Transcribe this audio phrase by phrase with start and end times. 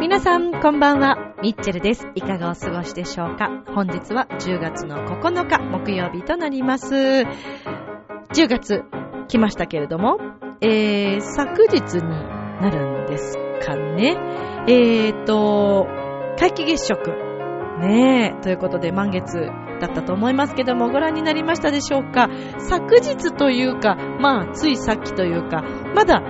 [0.00, 1.34] 皆さん、こんばんは。
[1.40, 2.08] ミッチェルです。
[2.16, 6.94] いかがお過ごしでしょうか本日は10月の9日、木曜日となります。
[8.34, 8.84] 10月、
[9.28, 10.18] 来ましたけれども、
[10.60, 12.10] えー、昨日に
[12.60, 14.16] なるんですかね。
[14.66, 15.86] えーと、
[16.36, 17.10] 皆既月食。
[17.80, 19.50] ねえ、ということで満月
[19.80, 25.62] だったと思いますけども、ご覧になりましたでしょうか昨日というか、まあ、ついさっきというか、
[25.94, 26.22] まだ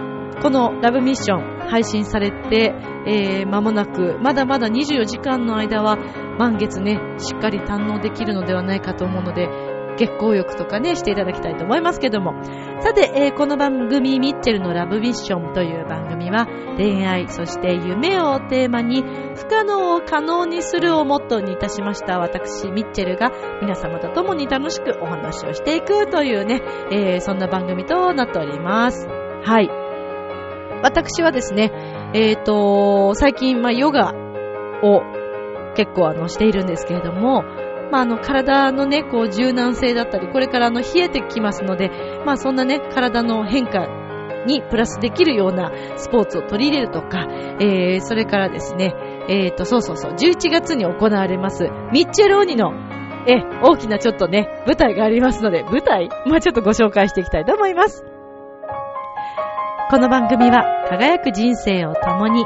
[0.42, 2.74] このラブミッション配信されて、
[3.06, 5.96] えー、間もなく、まだまだ24時間の間は
[6.38, 9.48] 満月ね、しっかり堪能できるのではないかと思うので、
[9.96, 12.34] 月光浴とかね、していただきたいと思いますけども。
[12.80, 19.02] さて、えーこの番組、ミッチェルのラブミッションという番組は、恋愛、そして夢をテーマに、
[19.36, 29.08] 不可能を可能にするをモットーにいたしました私、ミッチェルが皆様と共に楽しくお話をしていくというね、えーそんな番組となっております。
[29.08, 29.84] はい。
[30.82, 31.73] 私はですね、
[32.12, 34.12] えっ、と、最近、まあ、ヨガ
[34.82, 35.01] を
[35.74, 37.42] 結構あの、しているんですけれども、
[37.90, 41.91] まあ、あの、体のね、こう、柔軟性だったり、これからの、冷えてきますので、
[42.24, 43.87] まあ、そんなね、体の変化
[44.46, 47.26] にプラスできるようなスポーツを取り入れるとか、
[47.60, 48.95] えー、それからですね、
[49.29, 52.73] えっ、と、そうそうそう、11月に行われます、ミッチェル・オニの、
[53.26, 58.04] え、大きなちょっとね、舞台がありますので、舞台まあ、ちょっとご紹介していきたいと思います。
[59.91, 62.45] この番組は輝く人生を共に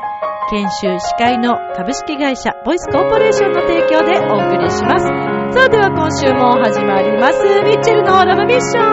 [0.51, 5.28] 研修司会の株式会社ボイスコーポレーションの提供でお送りします。
[5.51, 7.43] さあでは今週も始まります。
[7.43, 8.85] ミッチェルのラブミッション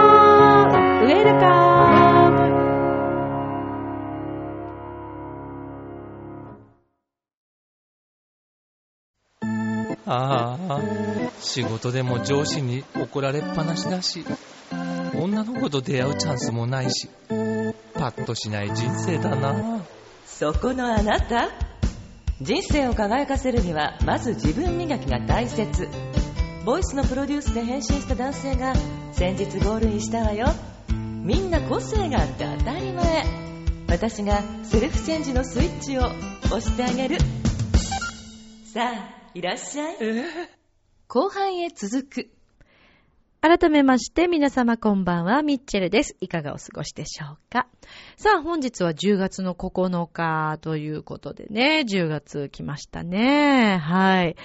[1.03, 2.45] ウェルカム
[10.05, 10.79] ああ、
[11.41, 14.23] 仕事でも上司に怒られっぱなしだし、
[15.19, 17.09] 女の子と出会うチャンスもないし、
[17.95, 19.81] パッとしない人生だな。
[20.25, 21.49] そこのあなた
[22.41, 25.87] 人生を輝かせるにはまず自分磨きが大切
[26.65, 28.73] ボイスのプロデュースで変身した男性が
[29.11, 30.47] 先日ゴールインしたわよ。
[30.89, 33.23] みんな個性があって当たり前。
[33.87, 36.01] 私がセルフチェンジのスイッチを
[36.45, 37.19] 押してあげる。
[38.73, 39.95] さあいらっしゃい。
[41.07, 42.31] 後半へ続く。
[43.41, 46.15] 改めまして皆様こんばんは、ミッチェルです。
[46.19, 47.67] いかがお過ごしでしょうか？
[48.17, 53.77] さあ、本日は10月の9日ということでね、10月来ましたね。
[53.77, 54.35] はい。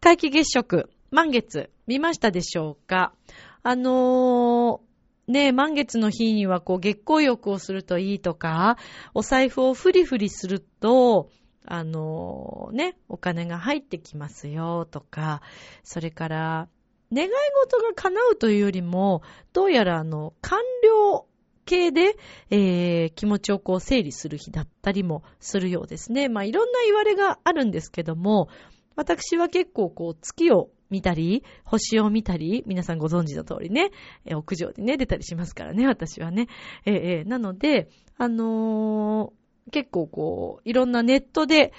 [0.00, 3.14] 皆既月食、満月、見ましたでしょうか？
[3.62, 8.78] あのー、ね満月の日にはこう月光浴をするといいとか、
[9.14, 11.30] お財布をフリフリすると、
[11.66, 15.40] あのーね、お金が入ってきますよとか、
[15.84, 16.68] それから、
[17.12, 17.28] 願い
[17.62, 19.22] 事が叶うというよりも、
[19.52, 21.26] どうやらあの、完了
[21.64, 22.16] 系で、
[22.50, 26.28] えー、気持ちをこう整理する日だったりもするようですね。
[26.28, 28.48] まあいろんな言われがあるんですけども、
[28.96, 33.90] 私は結構こう月を見たり、星を見たり、皆さんご存知の通りね、
[34.24, 36.48] え屋上でね、出たりしますからね、私はね。
[36.84, 41.72] えーえーなので、あのー結構こう、いろんなネットで、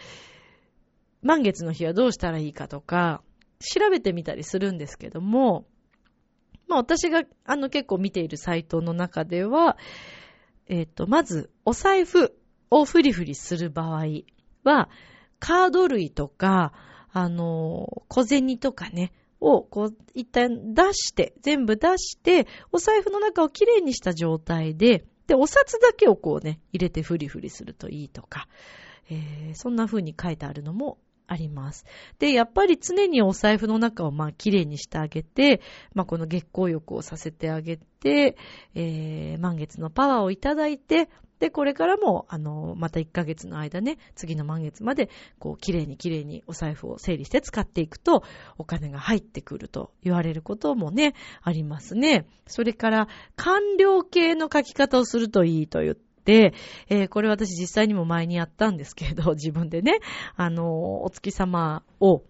[1.21, 3.21] 満月の日はどうしたらいいかとか、
[3.59, 5.65] 調べてみたりするんですけども、
[6.67, 9.77] まあ私があの結構見ているサイトの中では、
[10.67, 12.35] えっ、と、まず、お財布
[12.71, 14.05] をフリフリする場合
[14.63, 14.89] は、
[15.39, 16.73] カード類とか、
[17.17, 28.49] あの、小銭とかね、を、こう、一旦出して、全部出して、お財布の中をきれいにした状態で、で、お札だけをこうね、入れてフリフリするといいとか、
[29.09, 31.85] えーそんな風に書いてあるのもあります。
[32.19, 35.61] で、やっぱり常にお財布の中をまあ綺麗にしてあげて、
[35.93, 38.37] まあこの月光浴をさせてあげて、
[38.75, 48.23] えー、満月のパワーをいただいて、で、これからも、あの、また1ヶ月の間ね、次の満月まで、こう、綺麗に綺麗にお財布を整理して使っていくと、
[48.57, 52.25] お金が入ってくると言われることもね、ありますね。
[52.47, 59.99] それから、完了形の書き方をするといいと言って、えーこれ私実際にも前にやったんですけど、 自分でね、
[60.35, 62.23] あの、お月様を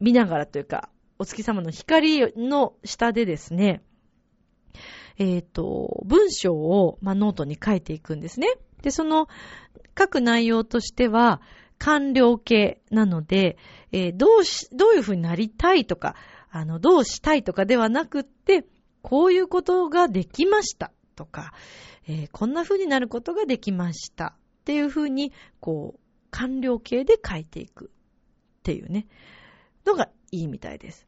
[0.00, 3.82] 見ながらというか、お月様の光の下でですね、
[5.18, 8.48] えっ、と、文章を、まあ、ノートに書いていくんですね。
[8.82, 9.28] で、その、
[9.98, 11.42] 書く内容としては、
[11.78, 13.58] 完了形なので、
[13.92, 16.14] えーどうし、どういうふうになりたいとか、
[16.50, 18.64] あの、どうしたいとかではなくって、
[19.02, 21.52] こういうことができましたとか、
[22.10, 24.34] えーこんな風になることができました。
[24.62, 26.00] っていう風に、こう、
[26.32, 29.06] 完了形で書いていくっていうね、
[29.86, 31.06] のがいいみたいです。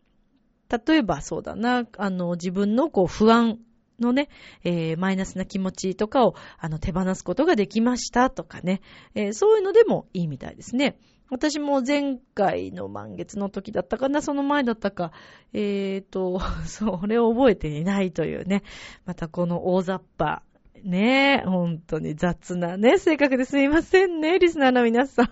[0.86, 3.58] 例えばそうだな、あの、自分のこう不安
[3.98, 4.28] のね、
[4.62, 8.80] えーマイナスな気持ちとかをあの手放すことができましたとかね、
[9.16, 10.96] えーそういうのでもいいみたいですね。
[11.30, 15.12] 私も前回の満月の時だったかな、その前だったか、
[15.52, 18.62] えーと、 それを覚えていないというね、
[19.06, 20.42] またこの大雑把、
[20.84, 25.26] ねえ、本当に雑なね、性格ですみませんね、リスナーの皆さん。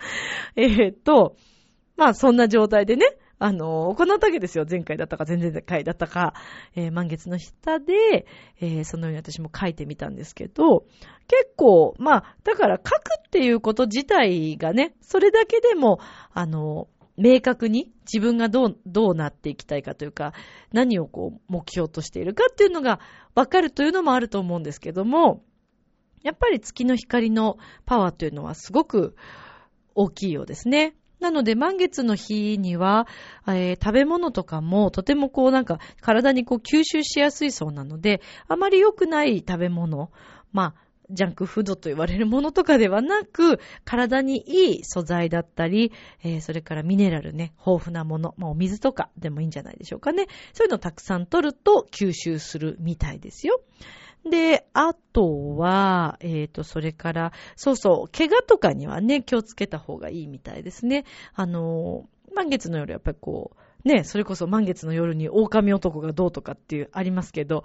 [0.56, 1.36] えーと、
[1.96, 3.06] まあそんな状態でね、
[3.38, 4.64] あの、行ったわけですよ。
[4.68, 6.32] 前回だったか、前々回だったか、
[6.74, 8.26] えー満月の下で、
[8.60, 10.86] えーそのように私も書いてみたんですけど、
[11.28, 15.98] 結構、まあ、だから書くっていうこと自体がね、それだけでも、
[16.32, 20.32] あの、明確に自分がどう、どうなっていきたいかというか、
[20.72, 23.00] 何をこう、目標としているかっていうのが
[23.34, 25.44] 分かるというのもあると思うんですけども、
[26.22, 29.14] やっぱり月の光のパワーというのはすごく
[29.94, 30.96] 大きいようですね。
[31.20, 33.06] なので満月の日には、
[33.46, 40.10] えー食べ物とかもとてもこうなんか体にこう吸収しやすいそうなので、あまり良くない食べ物、
[40.52, 45.92] まあ、ジャンクフードと言われるものとかではなく、体にいい素材だったり、
[46.22, 50.26] えーそれからミネラルね、豊富なもの、まあお水とかでもいいんじゃないでしょうかね。
[50.52, 53.60] そういうのをたくさん取ると吸収するみたいですよ。
[54.28, 61.04] で、あとは、えっ、と、それから、そうそう、怪我とかにはね、気をつけた方がいいみたいですね。
[61.34, 67.64] あの、満月の夜やっぱりこう、ね、それこそ満月の夜に狼男がどうとかっていうありますけど、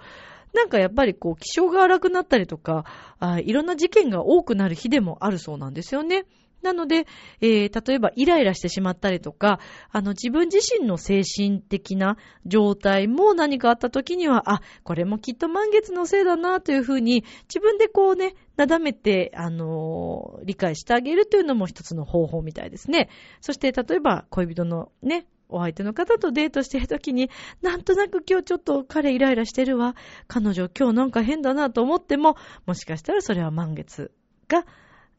[0.54, 2.84] なんかやっぱりこう気性が荒くなったりとか、
[3.18, 6.24] あいろんな事件が多くなる日でもあるそうなんですよね。
[6.62, 7.06] なので、
[7.40, 9.60] えー例えばイライラしてしまったりとか、
[9.90, 23.08] あの自分自身の精神的な状態も何かあった時には、あ、これもきっと満月のせいだなというふうに自分でこうね、なだめて、あのー理解してあげるというのも一つの方法みたいですね。
[23.40, 27.30] そして例えば恋人のね、お相手の方とデートしてるときに、
[27.62, 29.94] なんとなく今日ちょっと彼イライラしてるわ。
[30.26, 32.36] 彼女今日なんか変だなと思っても、
[32.66, 34.12] もしかしたらそれは満月
[34.48, 34.64] が、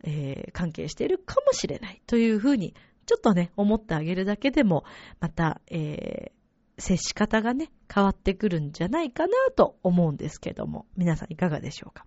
[0.04, 2.74] えー関係しているかもしれないというふうに、
[3.06, 4.84] ちょっとね、思ってあげるだけでも、
[5.20, 6.42] また、えー
[6.78, 12.06] 接し方がね、変わってくるんじゃないかなと思うんですけども、皆さんいかがでしょうか?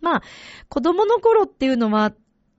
[0.00, 0.22] まあ、
[0.68, 2.12] 子供の頃っていうのは、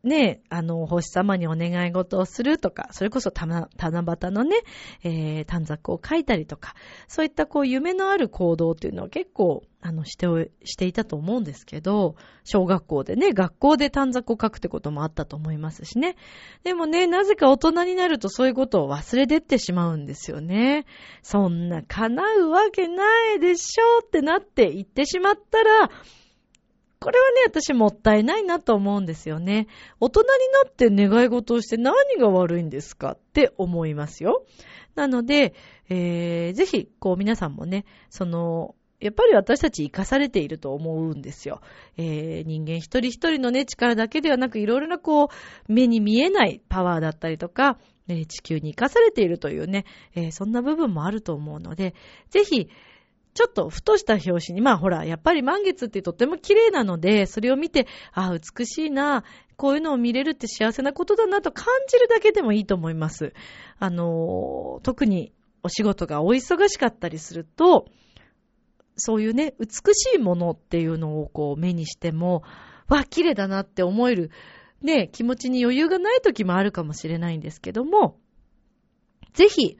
[0.03, 4.57] ね、あの、星様にお願い事をするとか、それこそたな七夕のね、
[5.03, 6.75] えー短冊を書いたりとか、
[7.07, 16.17] そういったこう夢のある行動っていうのは結構、あの、してお、していたと思うんですけど、小学校でね、学校で短冊を書くってこともあったと思いますしね。
[16.63, 20.85] でもね、なぜか大人になるとそういうことを忘れてってしまうんですよね。
[21.21, 25.89] そんな叶うわけないでしょってなって言ってしまったら、
[27.03, 29.67] これはね、私もったいないなと思うんですよね。
[29.99, 30.27] 大人に
[30.63, 34.45] なって願い事をして何が悪いんですかって思いますよ。
[34.95, 35.53] なので、
[35.89, 41.59] えー、ぜひ、こう皆さんもね、その、やっぱり私たち生かされていると思うんですよ。
[41.97, 45.27] えー、人間一人一人のね、力だけではなく、いろいろなこう、
[45.67, 47.77] 目に見えないパワーだったりとか、
[48.07, 49.83] えー地球に生かされているというね、
[50.15, 51.95] えーそんな部分もあると思うので、
[52.29, 52.69] ぜひ、
[53.33, 59.23] ちょっとふとした表紙に、まあほら、やっぱり満月ってとっても綺麗なので、それを見て、ああ、美しいな、
[59.55, 63.33] こういうのを見れるって幸せなことだなと感じるだけでもいいと思います。
[63.79, 67.87] あの特にお仕事がお忙しかったりすると、
[68.95, 72.43] そういうね、美しいものっていうのをこう目にしても、
[72.87, 74.29] わ、綺麗だなって思える、
[74.81, 78.19] ね、気持ちに余裕がない時もあるかもしれないんですけども、
[79.33, 79.77] ぜひ、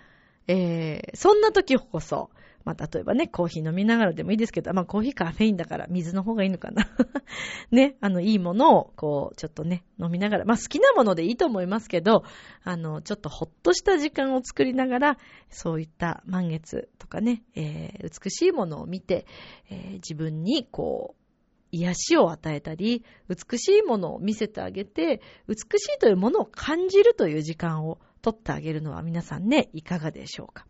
[0.48, 2.32] えー、そんな時こそ、
[2.66, 6.88] まあ、例えばね、コーヒー飲みながらでもいいですけど、まあ、コーヒーカフェインだから水の方がいいのかな。
[7.72, 12.24] ね、あの、いいものを、こう、ちょっとね、飲みながら、まあ、好きなものでいいと思いますけど、
[12.64, 15.18] あの、ちょっとほっとした時間を作りながら、
[15.50, 19.26] そういった満月とかね、えー美しいものを見て、
[19.70, 21.24] えー自分に、こう、
[21.72, 30.68] 癒しを与えたり、美しいものを見せてあげて、美しいというものを感じるという時間を取ってあげるのは皆さんね、いかがでしょうか？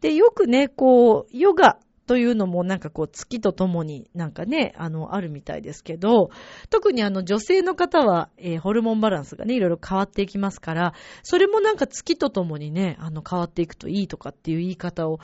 [0.00, 6.30] で、よくね、こう、ヨガというのもなんかこう月とともになんかね、あの、あるみたいですけど、
[6.70, 15.18] 特にあの女性の方は、えーホルモンバランスがね、いろいろ変わっていきますから、それもなんか月とともにね、あの変わっていくといいとかっていう言い方を、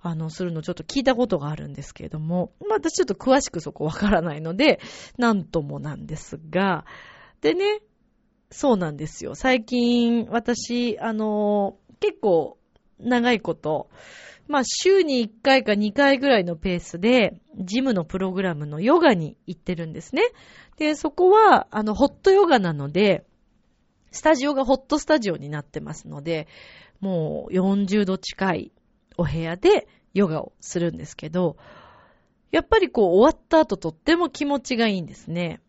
[0.00, 4.80] あの、するのちょっと聞いたことがあるんですけれども、まあ私ちょっと詳しくそこわからないので、
[5.16, 6.84] なんともなんですが、
[7.40, 7.80] でね、
[8.50, 9.34] そうなんですよ。
[9.34, 12.57] 最近、私、あの、結構、
[13.00, 13.88] 長いこと、
[14.46, 20.22] まあ週に1回か2回ぐらいのペースで、ジムのプログラムのヨガに行ってるんですね。
[20.78, 23.26] で、そこは、あの、ホットヨガなので、
[24.10, 26.48] スタジオがホットスタジオになってますので、
[27.00, 28.72] もう40度近い
[29.16, 31.56] お部屋でヨガをするんですけど、
[32.50, 35.60] やっぱりこう終わった後とっても気持ちがいいんですね。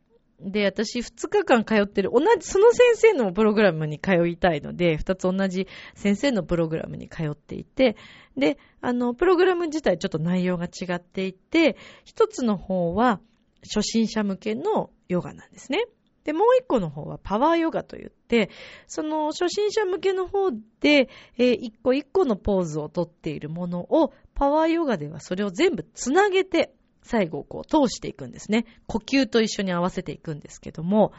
[0.42, 7.96] で、私2日間通ってる、同じ、その先生のプログラムに通いたいので、2つ同じ先生のプログラムに通っていて、
[8.38, 13.20] で、あの、プログラム自体ちょっと内容が違っていて、一つの方は
[13.64, 15.86] 初心者向けのヨガなんですね。
[16.24, 18.50] で、もう一個の方はパワーヨガといって、
[18.88, 28.66] その初心者向けの方で、えー一個一個のポーズをとっているものを、パワーヨガではそれを全部つなげて、最後こう通していくんですね。
[28.88, 31.14] 呼吸と一緒に合わせていくんですけども、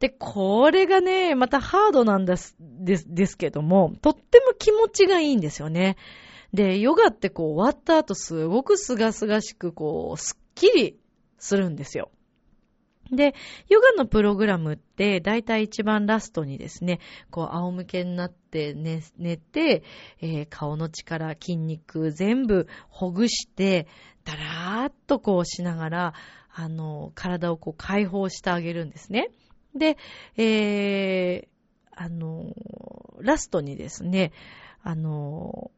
[0.00, 5.96] で、これがね、またハードなんです、です、ですけども、とっても気持ちがいいんですよね。
[6.54, 10.98] で、ヨガってこう終わった後すごくすがすがしくこう、すっきり
[11.38, 12.10] するんですよ。
[13.12, 13.34] で、
[13.68, 17.00] ヨガのプログラムって、だいたい一番ラストにですね、
[17.30, 19.82] こう、仰向けになって寝寝て、
[20.20, 23.88] えー顔の力、筋肉全部ほぐして、
[24.24, 26.14] だらーっとこうしながら、
[26.52, 29.30] あの、体をこう解放してあげるんですね。
[29.74, 29.96] で、
[30.36, 31.48] えー、
[31.94, 32.54] あの、
[33.20, 34.32] ラストにですね、
[34.82, 35.70] あの、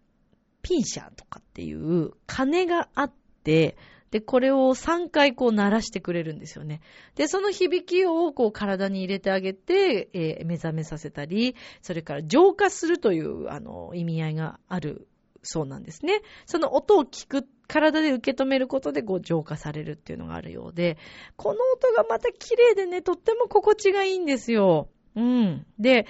[0.63, 3.13] ピンシャーとかっていう鐘があっ
[3.45, 3.77] て、
[4.13, 6.83] で、これを3回こう鳴らしてくれるんですよね。
[7.17, 15.09] で、その響きをこう体に入れてあげて、えー目覚めさせたり、それから浄化するという、あの、意味合いがある
[15.43, 16.21] そうなんですね。
[16.47, 20.99] その音を聞く、体で受け止めることでこう浄化されるっていうのがあるようで、
[21.37, 24.89] この音がまた綺麗でね、とっても心地がいいんですよ。
[25.15, 25.67] うん。
[25.79, 26.07] で、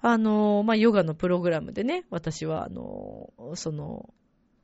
[0.00, 4.14] あの、まあ、ヨガのプログラムでね、私は、あの、その、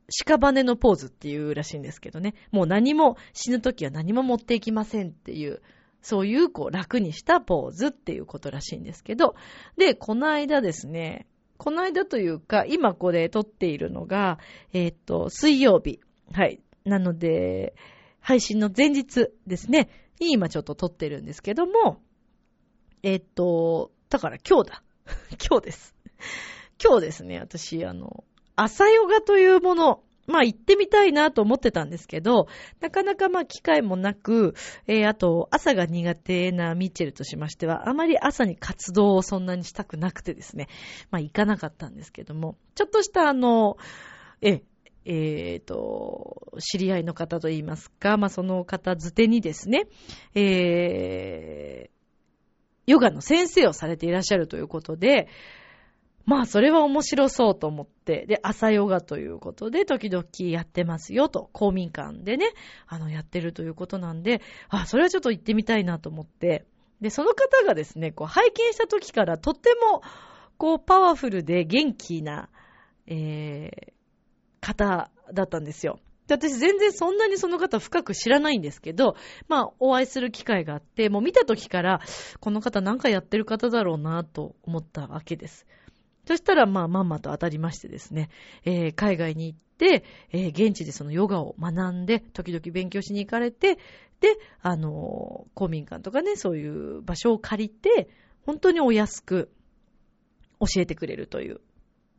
[0.08, 2.34] 屍のポーズっていうらしいんですけどね。
[2.50, 5.62] もう何も、死ぬ時は何も持っていきませんっていう、
[6.00, 9.34] そういう、こう、楽にしたポーズっていうことらしいんですけど。
[9.76, 11.26] で、この間ですね、
[11.62, 14.40] この間というか、今これ撮っているのが、
[14.72, 16.00] えーっと、水曜日。
[16.32, 16.60] はい。
[16.84, 17.76] なので、
[18.18, 19.88] 配信の前日ですね、
[20.18, 22.02] 今ちょっと撮ってるんですけども、
[23.04, 24.82] えーっと、だから今日だ。
[25.48, 25.94] 今日です。
[26.82, 28.24] 今日ですね、私、あの、
[28.56, 32.46] 朝ヨガというもの、まあ行ってみたいなと思ってたんですけど、
[32.80, 34.54] なかなかまあ機会もなく、
[34.86, 40.68] えーあと朝が苦手なミッチェルとしましては、あまり朝に活動をそんなにしたくなくてですね、
[41.10, 43.76] まあ行かなかったんですけども、ちょっとしたあの、
[44.40, 44.62] え、
[45.04, 49.86] えーと、知り合いの方といいますか、まあその方づてにですね、
[50.34, 51.90] えー、
[52.86, 55.28] ヨガの先生をされていらっしゃるということで、
[56.24, 62.46] まあ、それは面白そうと思って、で、朝ヨガということで、時々やってますよと、公民館でね、
[62.86, 66.64] あの、やってるということなんで、あ、それはちょっと行ってみたいなと思って、
[67.00, 70.02] で、その方がですね、こう、拝見した時からとっても、
[70.56, 72.48] こう、パワフルで元気な、
[73.06, 73.92] えー、
[74.60, 75.98] 方だったんですよ。
[76.28, 79.16] で、私全然そんなにその方深く知らないんですけど、
[79.48, 82.00] まあ、お会いする機会があって、もう見た時から、
[82.38, 85.66] この方なんかやってる方だろうなと思ったわけです。
[86.26, 88.30] そしたら、まあ、まんまと当たりましてですね、
[88.64, 93.76] えー海外に行って、えー現地でそのヨガを学んで、時々勉強しに行かれて、
[94.20, 98.08] で、あのー公民館とかね、そういう場所を借りて、
[98.46, 99.50] 本当にお安く
[100.60, 101.60] 教えてくれるという、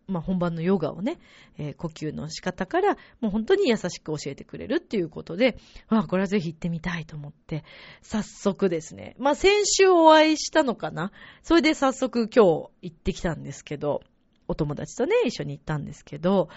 [0.07, 1.17] まあ、本番のヨガをね、
[1.57, 5.57] えー呼吸の仕方から、もう本当に優しく教えてくれるっていうことで、
[5.87, 7.63] ああ、これはぜひ行ってみたいと思って、
[8.01, 11.11] 早速ですね、まあ、先週お会いしたのかな？
[11.41, 14.01] それで早速今日行ってきたんですけど、
[14.47, 16.49] お友達とね、一緒に行ったんですけど、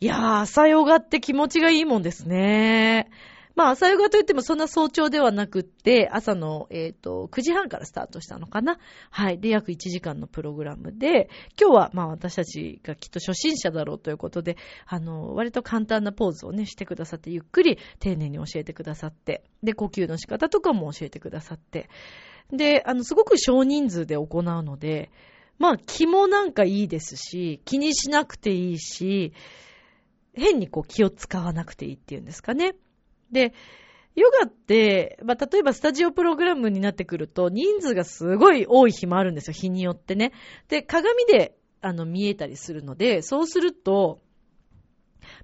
[0.00, 3.08] いやー、朝ヨガって気持ちがいいもんですね。
[3.54, 8.78] まあ、朝ヨガといってもそんな早朝ではなくって、朝の、えっ、と、9時半からスタートしたのかな。
[9.10, 9.38] はい。
[9.38, 11.30] で、約1時間のプログラムで、
[11.60, 14.56] 今日は、まあ、私たちがきっと初心者だろうということで、
[14.86, 21.88] あの、割と簡単なポーズをね、してくださって、ゆっくり丁寧に教えてくださって、で、呼吸の仕方とかも教えてくださって、
[22.52, 25.10] で、あの、すごく少人数で行うので、
[25.58, 29.32] まあ、気もなんかいいですし、気にしなくていいし、
[30.32, 32.74] 変にこう気を使わなくていいっていうんですかね。
[33.34, 33.52] で、
[34.14, 40.32] ヨガって、まあ、例えばスタジオプログラムになってくると、人数がすごい多い日もあるんですよ、日によってね。
[40.68, 44.22] で、鏡で、あの、見えたりするので、そうすると、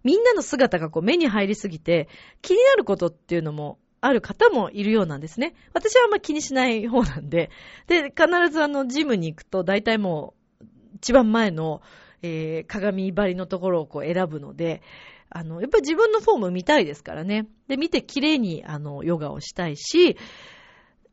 [0.04, 2.08] みんなの姿がこう目に入りすぎて、
[2.42, 5.54] 気になることっていうのもある方もいるようなんですね。
[5.74, 7.50] 私はあんま気にしない方なんで。
[7.86, 10.64] で、必ずあの、ジムに行くと、大体もう、
[10.96, 11.82] 一番前の、
[12.22, 14.82] えー、鏡張りのところをこう選ぶので、
[15.30, 17.46] あの、やっぱり自分のフォーム見たいですからね。
[17.68, 20.16] で、見て綺麗に、あの、ヨガをしたいし、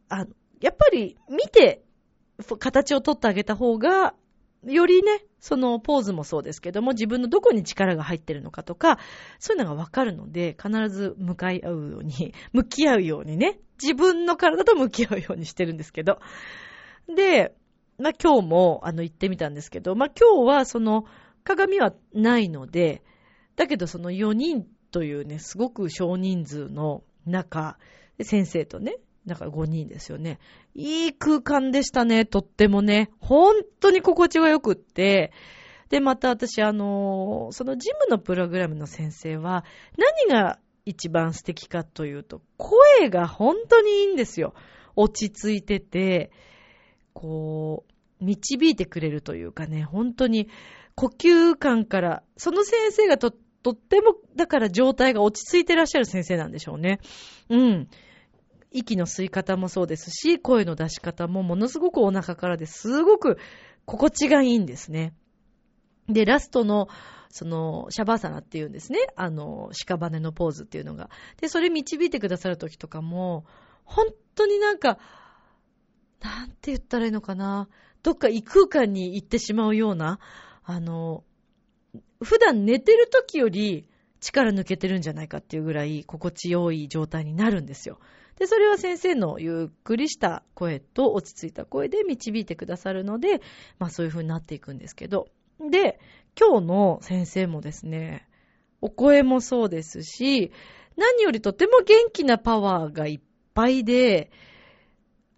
[0.09, 0.25] あ
[0.59, 1.83] やっぱり見て、
[2.59, 4.15] 形を取ってあげた方が、
[4.65, 8.97] よりね、そのポーズもそうですけども、自分のどこに力が入ってるのかとか、
[9.39, 16.19] そういうのがわかるので、必ず向かい合うように、 向き合うようにね、自分の体と向き合うようにしてるんですけど。
[17.07, 17.55] で、
[17.99, 21.05] まあ今日も、あの、行ってみたんですけど、まあ今日はその、
[21.43, 23.03] 鏡はないので、
[23.57, 27.77] だけどその4人というね、すごく少人数の中、
[28.21, 30.39] 先生とね、だから5人ですよね。
[30.73, 33.09] いい空間でしたね、とってもね。
[33.19, 35.33] 本当に心地が良くって。
[35.89, 39.65] で、また私、あの、そのジムのプログラムの先生は、
[39.97, 44.53] 何が一番素敵かというと、声が本当にいいんですよ。
[44.95, 46.31] 落ち着いてて、
[47.13, 47.85] こ
[48.21, 50.47] う、導いてくれるというかね、本当に
[50.95, 56.99] 呼吸感から、その先生がとって、とっても、だから状態が落ち着いてらっしゃる先生なんでしょうね。
[57.49, 57.89] うん。
[58.71, 63.37] 息の吸い方もそうですし、声の出し方もものすごくお腹からですごく
[63.85, 65.13] 心地がいいんですね。
[66.07, 66.87] で、ラストの、
[67.29, 68.99] その、シャバーサナっていうんですね。
[69.15, 71.09] あの、屍のポーズっていうのが。
[71.41, 73.45] で、それ導いてくださる時とかも、
[73.83, 74.97] 本当になんか、
[76.21, 77.67] なんて言ったらいいのかな。
[78.03, 80.19] どっか異空間に行ってしまうような、
[80.63, 81.23] あの、
[82.23, 83.87] 普段寝てる時より
[84.19, 87.99] 力抜けてるんじゃないかっていうぐらい心地よい状態になるんですよ。
[88.37, 93.41] で、それは先生のゆっくりした声と落ち着いた声で導いてくださるので、
[93.79, 95.27] まあそういう風になっていくんですけど。
[95.59, 95.99] で、
[96.39, 98.27] 今日の先生もですね、
[98.81, 100.51] お声もそうですし、
[100.97, 103.19] 何よりとても元気なパワーがいっ
[103.55, 104.31] ぱいで、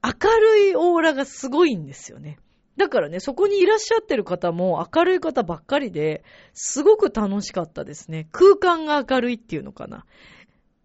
[0.04, 2.38] 明るいオーラがすごいんですよね。
[2.80, 8.30] だからね、そこにいらっしゃってる方も明るい方ばっかりで、すごく楽しかったですね。
[8.32, 10.06] 空間が明るいっていうのかな。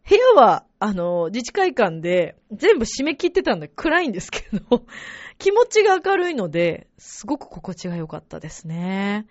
[0.08, 4.84] 部屋は、あの、自治会館で全部締め切ってたんで暗いんですけど、
[5.38, 9.28] 気持ちが明るいので、すごく心地が良かったですね。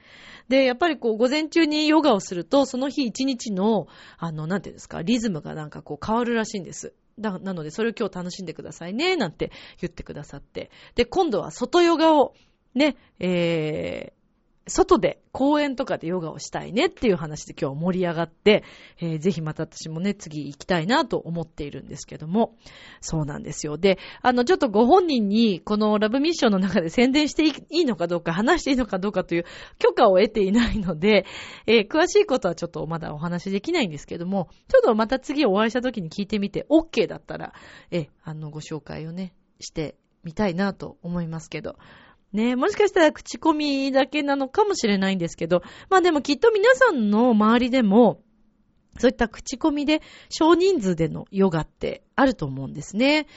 [0.47, 6.93] で、やっぱりこう、午前中にヨガをすると、その日一日の、あの、なんていうんですか、リズムがなんかこう変わるらしいんです。
[7.19, 10.71] だなので、それを今日楽しんでくださいね、なんて言ってくださって。
[10.95, 12.33] で、今度は外ヨガを、
[12.75, 14.23] ね、えー、
[14.67, 18.63] 外で公園とかでヨガをしたいねっていう話で今日盛り上がって、
[18.99, 22.55] えー、ぜひまた私もね、次行きたいなと思っているんですけども、
[23.01, 23.77] そうなんですよ。
[23.77, 29.45] で、あの、ちょっとご本人にこのラブミッションの中で宣伝していいのかどうか、話していいのかどうかという
[29.79, 31.25] 許可を得ていないので、
[31.67, 37.53] えー、詳しいことはちょっとまだお話できないんですけども、ちょっとまた次お会いした時に聞いてみて OK だったら、
[37.91, 41.75] えー、あの、ご紹介をね、してみたいなと思いますけど、
[42.33, 48.21] ねもしかしたら口コミだけなのかもしれないんですけど、まあでもきっと皆さんの周りでも、
[48.99, 53.27] そういった口コミで少人数でのヨガってあると思うんですね。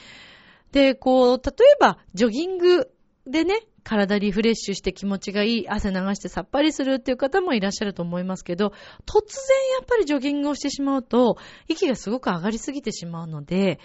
[0.71, 2.91] で、こう、例えばジョギング
[3.25, 8.73] でね、体リフレッシュして気持ちがいい、汗流してさっぱりするっていう方もいらっしゃると思いますけど、
[9.05, 11.37] 突然やっぱりジョギングをしてしまうと、
[11.69, 13.79] 息がすごく上がりすぎてしまうので、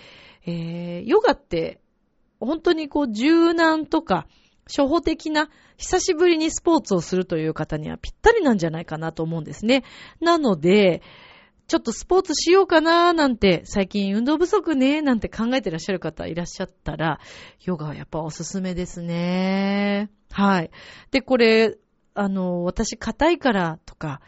[0.44, 1.80] えー、ヨガって
[2.40, 4.26] 本当にこう柔軟とか、
[4.74, 9.84] 初歩的な、久しぶりにスポーツをするという方にはぴったりなんじゃないかなと思うんですね。
[10.20, 11.02] なので、
[11.66, 17.20] ちょっとスポーツしようかなーなんて、最近運動不足ねーなんて考えてらっしゃる方いらっしゃったら、
[17.60, 20.10] ヨガはやっぱおすすめですね。
[20.30, 20.70] はい。
[21.10, 21.76] で、これ、
[22.14, 24.20] あの、私硬いからとか、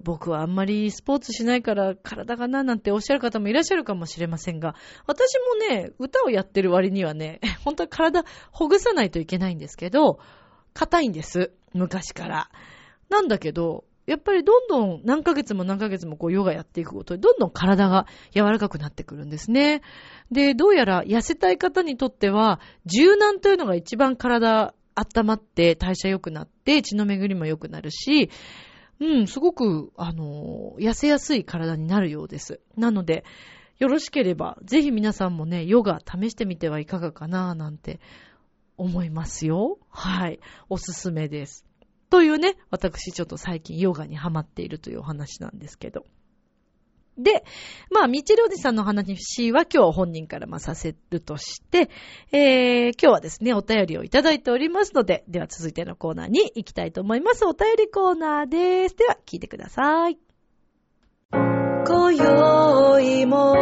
[0.00, 4.74] 僕はあんまりスポーツしないから体がななんておっしゃる方もいらっしゃるかもしれませんが、
[5.06, 5.38] 私
[5.70, 10.18] もね、歌をやってる割にはね、 本当は体ほぐさないといけないんですけど、
[10.74, 11.52] 硬いんです。
[11.74, 12.50] 昔から。
[13.10, 19.82] なんだけど、やっぱりどんどん何ヶ月も何ヶ月もこうヨガやっていくことで、どんどん体が柔らかくなってくるんですね。
[20.30, 28.30] で、どうやら痩せたい方にとっては、柔軟というのが一番体温まって代謝良くなって血の巡りも良くなるし、
[29.02, 32.60] うん、すごく、あの、痩せやすい体になるようです。
[32.76, 33.24] なので、
[33.80, 37.98] よろしければ、ぜひ皆さんもね、ヨガ試してみてはいかがかな、なんて
[38.76, 39.80] 思いますよ。
[39.88, 40.38] はい。
[40.68, 41.66] おすすめです。
[42.10, 46.06] というね、私ちょっと最近ヨガにハマっているというお話なんですけど。
[47.18, 47.44] で、
[47.90, 51.90] まあ、ミチルおじさんの話は今日は本人からまさせるとして、
[52.32, 57.44] えー、今日はですね、お便りをいただいておりますので、では続いてのコーナーに行きたいと思います。
[57.44, 58.96] お便りコーナーです。
[58.96, 60.18] では、聞いてください。
[61.32, 63.54] 今宵も、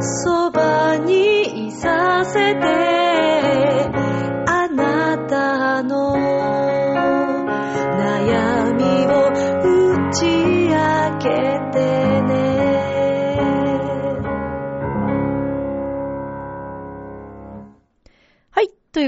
[0.00, 2.85] そばにいさせて、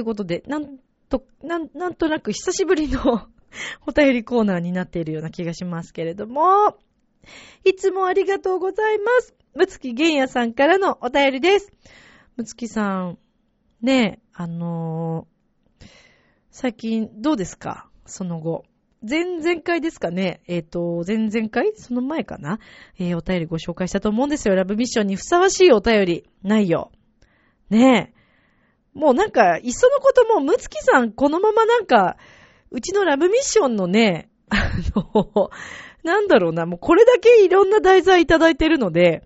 [0.08, 3.28] ことで、なんと、なん、なんとなく久しぶりの
[3.86, 6.76] お便りコーナーになっているような気がしますけれども、
[7.64, 9.34] いつもありがとうございます。
[9.54, 11.70] むつきげんやさんからのお便りです。
[12.36, 13.18] むつきさん、
[13.82, 15.86] ねえ、あのー、
[16.50, 17.88] 最近どうですか？
[18.06, 18.64] その後。
[19.08, 20.40] 前々回ですかね。
[20.48, 21.72] えっ、ー、と、前々回？
[21.76, 22.58] その前かな？
[22.98, 24.56] えー、お便りご紹介したと思うんですよ。
[24.56, 26.24] ラブミッションにふさわしいお便り。
[26.42, 26.90] ないよ。
[27.70, 28.17] ねえ。
[28.98, 32.16] もうなんか、いっそのことも、むつきさん、このままなんか、
[32.72, 35.50] うちのラブミッションのね、 あの、
[36.02, 39.22] なんだろうな、もうこれだけいろんな題材いただいてるので、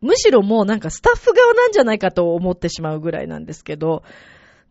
[0.00, 4.02] むしろもうなんかスタッフ側なんじゃないかと思ってしまうぐらいなんですけど、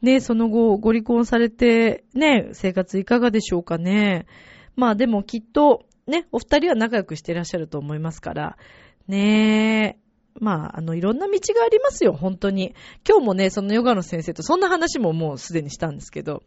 [0.02, 4.26] ね、その後ご離婚されて、ね、生活いかがでしょうかね。
[4.76, 8.58] まあでもきっと、ね、お二人は仲良くしてらっしゃると思いますから、
[9.08, 12.74] ねえまあ、あの、いろんな道がありますよ、本当に。
[13.08, 16.44] 今日もね、そのヨガの先生とそんな話ももうすでにしたんですけど、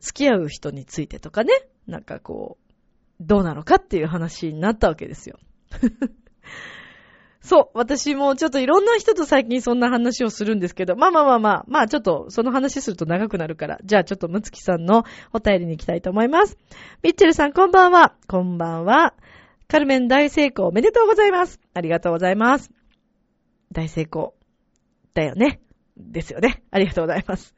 [0.00, 1.52] 付き合う人についてとかね、
[1.86, 2.72] なんかこう、
[3.20, 5.38] どうなのかっていう話になったわけですよ。
[7.42, 7.78] そう。
[7.78, 16.58] 私もちょっといろんな人と最近そんな話をするんですけど、まあまあまあまあ、まあちょっとその話すると長くなるから、じゃあちょっとむつきさんのお便りに行きたいと思います。
[17.02, 18.14] ミッチェルさんこんばんは。
[18.28, 19.14] こんばんは。
[19.70, 21.60] カルメン大成功おめでとうございます。
[21.74, 22.72] ありがとうございます。
[23.70, 24.34] 大成功。
[25.14, 25.60] だよね。
[25.96, 26.64] ですよね。
[26.72, 27.54] ありがとうございます。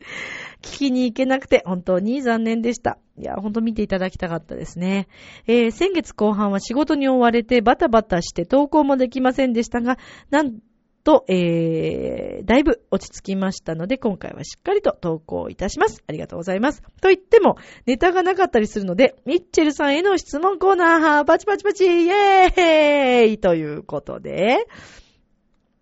[0.61, 2.99] 聞きに行けなくて本当に残念でした。
[3.19, 5.09] いや、ほんと見ていただきたかったですね。
[5.47, 9.97] えー、先月後半は仕事に追われてバタバタして投稿もできませんでしたが、
[10.29, 10.59] なん
[11.05, 16.03] と、えー、だいぶ落ち着きましたので、今回はしっかりと投稿いたします。
[16.07, 16.83] ありがとうございます。
[17.01, 24.67] と言っても、ネタがなかったりするので、ミッチェルさんへの質問コーナー、パチパチパチ、イェーイということで、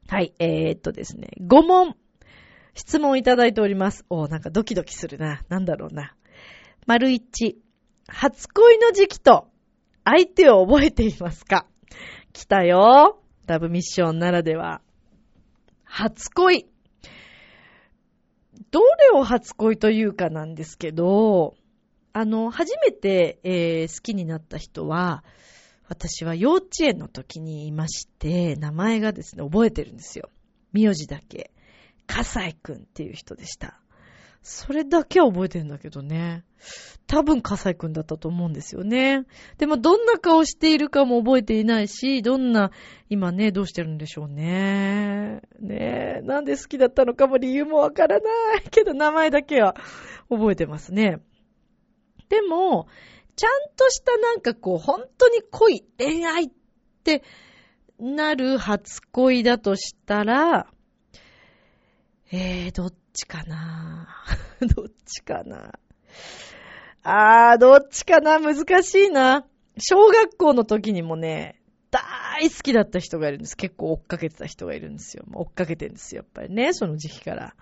[0.09, 1.94] はい、えー、っとですね、5問
[2.74, 4.04] 質問いただいております。
[4.09, 5.42] おなんかドキドキするな。
[5.48, 6.14] なんだろうな。
[6.87, 7.61] 丸一。
[8.09, 9.48] 初恋の時期と
[10.04, 11.66] 相手を覚えていますか？
[12.33, 13.20] 来たよ。
[13.46, 14.80] ラブミッションならでは。
[15.90, 16.66] 初恋。
[18.70, 21.57] どれを初恋というかなんですけど、
[22.12, 25.24] あの、初めて、えー、好きになった人は、
[25.88, 30.31] 私は幼稚園の時にいまして、名前がですね、覚えてるんですよ。
[30.72, 31.50] 名字だけ。
[32.07, 33.81] 笠井くんっていう人でした。
[34.42, 36.44] それだけは覚えてんだけどね。
[37.07, 39.24] 多分笠井くんだったと思うんですよね。
[39.59, 42.70] でもどんな顔しているかも覚えていないし、どんな、
[43.09, 45.42] 今ね、どうしてるんでしょうね。
[45.59, 49.74] ねえ、なんで好きだったのかも理由もわからないけど名前だけは
[50.29, 51.18] 覚えてますね。
[52.29, 52.87] でも、
[53.37, 56.50] ちゃんとしたなんかこう、本当に濃い恋愛っ
[57.03, 57.22] て
[57.98, 60.66] なる初恋だとしたら、
[62.33, 64.09] えー、どっちかな？
[64.75, 65.73] どっちかな？
[67.03, 68.38] あー、どっちかな？
[68.38, 69.46] 難しいな。
[69.79, 73.57] 小学校の時にもね、大好きだった人がいるんです。
[73.57, 75.25] 結構追っかけてた人がいるんですよ。
[75.33, 76.23] 追っかけてるんですよ。
[76.23, 77.55] やっぱりね、その時期から。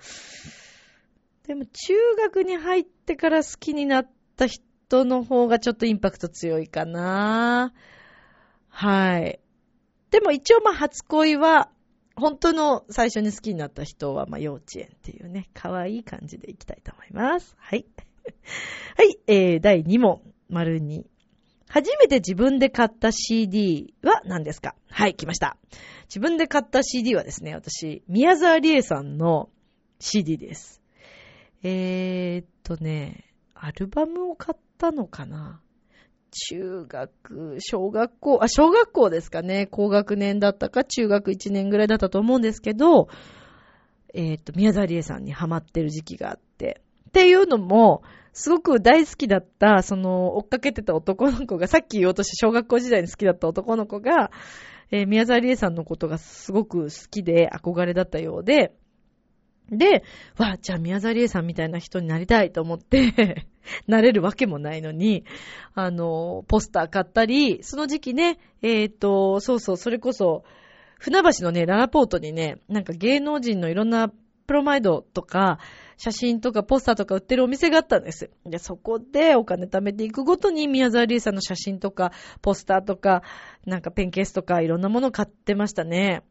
[1.47, 7.73] でも中学に入ってから好きになった人の方がちょっとインパクト強いかな。
[8.69, 9.41] はい。
[10.11, 11.71] でも一応まあ初恋は
[12.19, 17.55] 本当の最初に好きになった人は、まあ、幼稚園っていうね、可愛い感じでいきたいと思います。
[17.59, 17.87] はい。
[18.97, 21.05] はい、えー、第2問、丸2。
[21.69, 24.75] 初めて自分で買った CD は何ですか？
[24.89, 25.57] はい、来ました。
[26.09, 29.51] 自分で買った CD はですね、私、宮沢りえさんの
[30.01, 30.81] CD です。
[31.63, 35.61] えーっとね、アルバムを買ったのかな？
[36.31, 39.67] 中学、小学校、あ、小学校ですかね。
[39.67, 43.09] 高学年だったか、中学1年ぐらいだったと思うんですけど、
[44.15, 46.81] えっ、ー、と、宮沢りえさんにハマってる時期があって。
[47.09, 54.31] っていうのも、すごく大好きだった、その、追っかけてた男の子が、さっき言おうとして小学校時代に好きだった男の子が、
[54.91, 58.75] えー、宮沢りえさんのことがすごく好きで憧れだったようで、
[59.71, 60.03] で、
[60.39, 63.47] わ、じゃあ宮沢りえさんみたいな人になりたいと思って
[63.87, 65.25] なれるわけもないのに、
[65.75, 70.45] あの、ポスター買ったり、その時期ね、えっ、ー、と、そうそう、それこそ、
[70.99, 74.11] 船橋のね、ララポートにね、なんか芸能人のいろんな
[74.47, 75.59] プロマイドとか、
[75.99, 78.31] 写真とかポスターとか売ってるお店があったんです。
[78.47, 83.23] で、そこでお金貯めていくごとに宮沢りえさんの写真とか、ポスターとか、
[83.67, 86.23] なんかペンケースとかいろんなものを買ってましたね。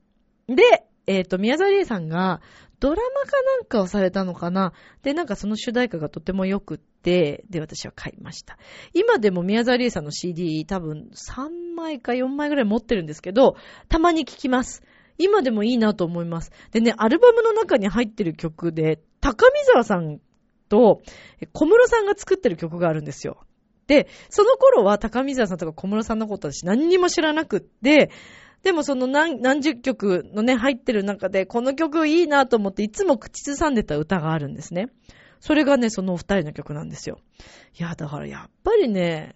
[0.48, 2.42] で、えっ、ー、と、宮沢りえさんが
[2.80, 4.74] ドラマかなんかをされたのかな？
[5.02, 8.58] で、なんかその主題歌がとても良くって、で、私は買いました。
[8.94, 13.56] 今でも宮沢りえさんの CD 多分3枚か4枚ぐらい持ってるんですけど、
[13.90, 14.84] たまに聞きます。
[15.18, 16.52] 今でもいいなと思います。
[16.72, 20.20] でね、アルバムの中に入ってる曲で、高見沢さん
[20.70, 21.02] と
[21.54, 23.44] 小室さんが作ってる曲があるんですよ。
[23.88, 28.12] で、その頃は高見沢さんとか小室さんのこと私何にも知らなくって、
[28.64, 34.90] でもその何何十曲のね、入ってる中で、この曲いいなと思っていつも口ずさんでた歌があるんですね。
[35.40, 37.20] それがね、そのお二人の曲なんですよ。
[37.80, 39.36] いや、だからやっぱりね、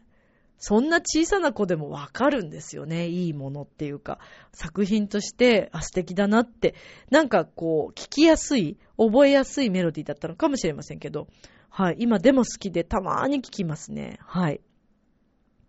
[0.58, 3.08] そんな小さな子でもわかるんですよね。
[3.08, 4.20] いいものっていうか、
[4.54, 6.76] 作品として、あ、素敵だなって、
[7.10, 11.28] なんかこう、聞きやすい、覚えやすいメロディーだったのかもしれませんけど、
[11.70, 14.20] はい、今でも好きでたまーに聞きますね。
[14.22, 14.62] はい。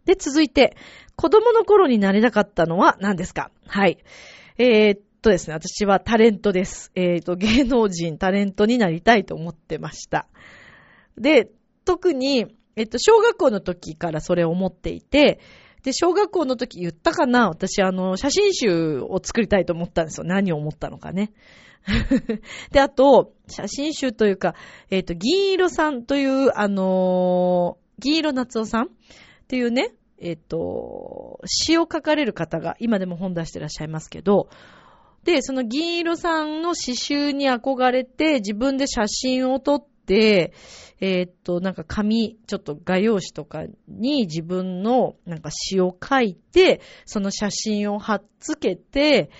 [0.05, 0.77] で、続いて、
[1.17, 3.51] 子供の頃になれなかったのは何ですか？
[3.67, 3.99] はい。
[4.59, 6.91] えー、っとですね、私はタレントです。
[6.95, 10.27] えー、っと、芸能人、タレントになりたいと思ってました。
[11.17, 11.51] で、
[11.85, 15.41] 特に、えっと、小学校の時からそれを思っていて、
[15.85, 17.49] で、小学校の時言ったかな？
[17.49, 20.25] 私、あの、写真集を作りたいと思ったんですよ。
[20.25, 21.33] 何を思ったのかね。
[22.71, 24.55] で、あと、写真集というか、
[24.91, 28.89] えっ、と、銀色さんという、あのー銀色夏夫さん
[29.43, 34.49] っていうね、えっ、と、詩を書かれる方が今でも本出してらっしゃいますけど、
[35.25, 40.53] で、その銀色さんの詩集に憧れて自分で写真を撮って、
[41.01, 49.31] えーっと、なんか紙、ちょっと画用紙とかに自分のなんか詩を書いて、その写真を貼っつけて、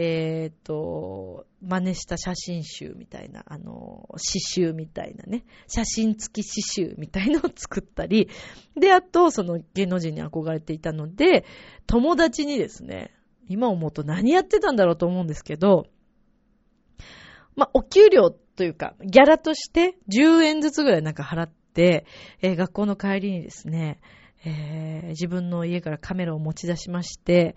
[0.00, 8.28] えーっと、真似した写真集みたいな、あの、詩集みたいなね、写真付き詩集みたいのを作ったり、
[8.76, 11.44] で、あと、その芸能人に憧れていたので、
[11.88, 13.12] 友達にですね、
[13.48, 15.88] 今思うと何やってたんだろうと思うんですけど、
[17.56, 22.06] まあ、お給料というか、ギャラとして10円ずつぐらいなんか払って、
[22.40, 23.98] えー学校の帰りにですね、
[24.44, 27.56] えー自分の家からカメラを持ち出しまして、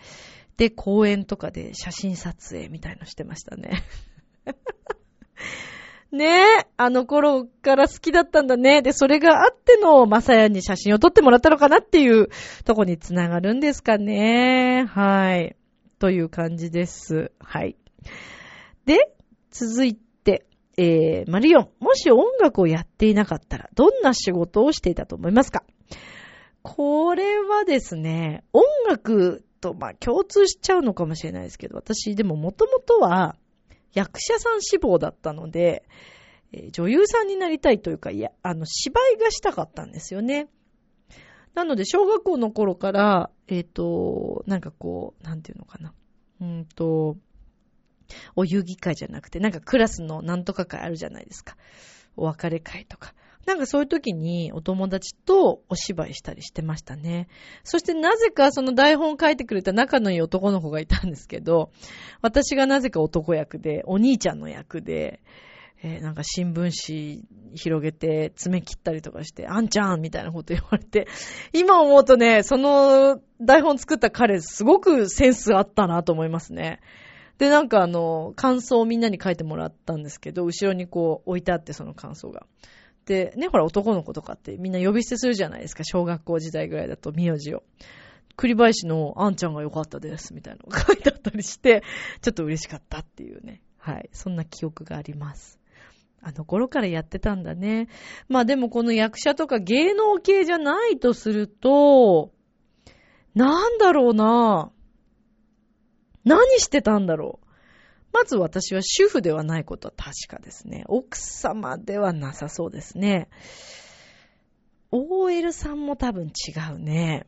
[0.62, 3.82] で、公園とかで写真撮影みたいのしてましたね。
[6.12, 8.84] ねえ、あの頃から好きだったんだね。
[8.84, 12.28] で、それがあっての、まさやに写真を撮ってもらったのかなっていう
[12.64, 14.86] とこにつながるんですかね。
[14.88, 15.56] はい。
[15.98, 17.32] という感じです。
[17.40, 17.76] はい。
[18.86, 19.16] で、
[19.50, 20.46] 続いて、
[20.78, 21.70] えー、マリオン。
[21.80, 25.64] もし音楽をやっていなかったら、どんな仕事をしていたと思いますか？
[26.62, 33.38] これはですね、音楽と、まあ、共通しちゃうのかもしれないですけど、私、でももともとは、
[33.94, 35.84] 役者さん志望だったので、
[36.54, 40.50] えー女優さんになりたいというか、いや、あの、芝居がしたかったんですよね。
[41.54, 45.94] なので、小学校の頃から、えっ、と、なんかこう、なんていうのかな。
[46.42, 47.18] うーんと、
[48.36, 51.56] お遊戯会じゃなくて、なんかクラスのなんとか会あるじゃないですか。
[52.18, 53.14] お別れ会とか。
[53.46, 57.28] なんかそういう時にお友達とお芝居したりしてましたね。
[57.64, 61.72] そしてなぜかその台本を書いてくれた仲のいい男の子がいたんですけど、
[62.22, 65.22] 私がなぜか男役で、お兄ちゃんの役で、
[65.84, 71.08] えーなんか新聞紙広げて爪切ったりとかして、あんちゃんみたいなこと言われて、
[71.54, 76.80] 今思うとね、その台本作った彼すごくセンスあったなと思いますね。
[77.40, 82.46] で、なんかあの、感想をみんなに書いてもらったんですけど、後ろにこう置いてあってその感想が。
[83.12, 87.64] で、ね、ほら男の子とかってみんな呼び捨てするじゃないですか、小学校時代ぐらいだと名字を。
[88.38, 91.84] 栗林のあんちゃんが良かったです、みたいなのが書いてあったりして、
[92.22, 93.62] ちょっと嬉しかったっていうね。
[93.78, 94.10] はい。
[94.14, 95.60] そんな記憶があります。
[96.22, 97.90] あの頃からやってたんだね。
[98.30, 102.32] まあでもこの役者とか芸能系じゃないとすると、
[103.36, 104.72] なんだろうな
[106.24, 107.41] 何してたんだろう
[108.14, 110.84] まず私は主婦ではないことは確かですね。
[110.88, 113.30] 奥様ではなさそうですね。
[114.92, 117.26] OL さんも多分違うね。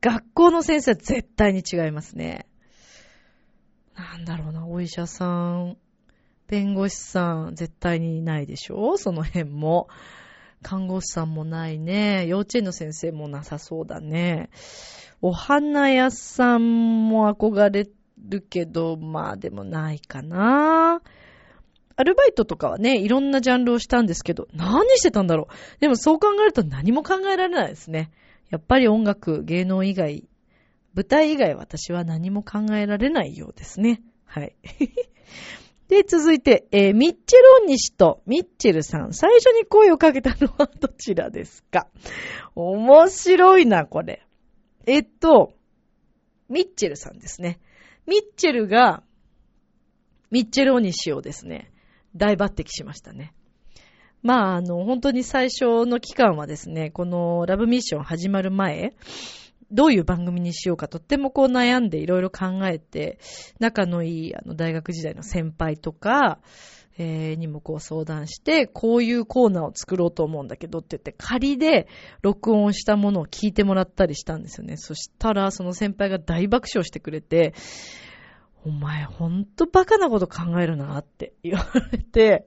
[0.00, 2.46] 学校の先生は絶対に違いますね。
[3.96, 5.76] なんだろうな、お医者さん、
[6.46, 8.96] 弁護士さん、絶対にいないでしょ？
[8.96, 9.88] その辺も。
[10.62, 12.26] 看護師さんもないね。
[12.26, 14.50] 幼稚園の先生もなさそうだね。
[15.22, 17.86] お花屋さんも憧れ
[18.28, 21.02] るけど、まあでもないかな。
[21.96, 25.80] アルバイトとかはね、いろんなジャンルをしたんですけど、何してたんだろう。
[25.80, 28.10] でもそう考えると何も考えられないですね。
[28.50, 30.24] やっぱり音楽、芸能以外、
[30.94, 34.02] 舞台以外私は何も考えられないようですね。
[34.24, 34.54] はい。
[35.88, 41.88] で、続いて、えーミッチェル・オニシとミッチェルさん、最初に声をかけたのはどちらですか？
[42.54, 44.24] 面白いな、これ。
[44.86, 45.52] えっと、
[46.48, 47.60] ミッチェルさんですね。
[48.10, 49.04] ミッチェルが、
[50.32, 51.70] ミッチェル・オニシをですね、
[52.16, 53.32] 大抜擢しましたね。
[54.20, 58.96] まあ、あの、本当に最初の期間はですね、このラブミッション始まる前、
[59.70, 63.20] どういう番組にしようかとってもこう悩んでいろいろ考えて、
[63.60, 66.40] 仲のいいあの大学時代の先輩とか、
[66.98, 71.88] えーにもこう相談して、こういうコーナーを作ろうと思うんだけどって言って、仮で
[72.22, 74.76] 録音したものを聞いてもらったりしたんですよね。
[74.76, 77.54] そしたら、その先輩が大爆笑してくれて、
[78.64, 82.46] お前ほんとバカなこと考えるなって言われて、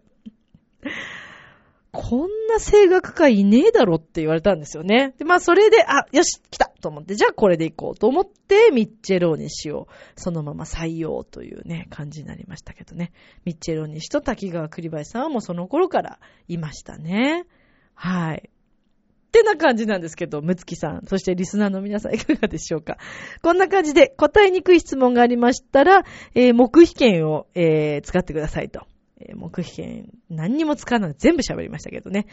[1.93, 5.13] こんな声楽家いねえだろって言われたんですよね。
[5.19, 13.11] で、まあそれで、あ、よし、来たと思って、じゃあこれで行こうと思って、ミッチェローニ氏をそのまま採用というね、感じになりましたけどね。
[13.45, 17.45] ミッチェローニ氏と滝川栗林さんはもうその頃からいましたね。
[17.93, 18.49] はい。
[18.49, 22.97] ってな感じなんですけど、むつきさん、そしてリスナーの皆さんいかがでしょうか
[23.43, 26.03] こんな感じで答えにくい質問がありましたら、
[26.33, 28.87] えー、黙秘権を、えー使ってくださいと。
[29.27, 32.27] えー黙秘権、何にも使わない全部喋りましたけどね。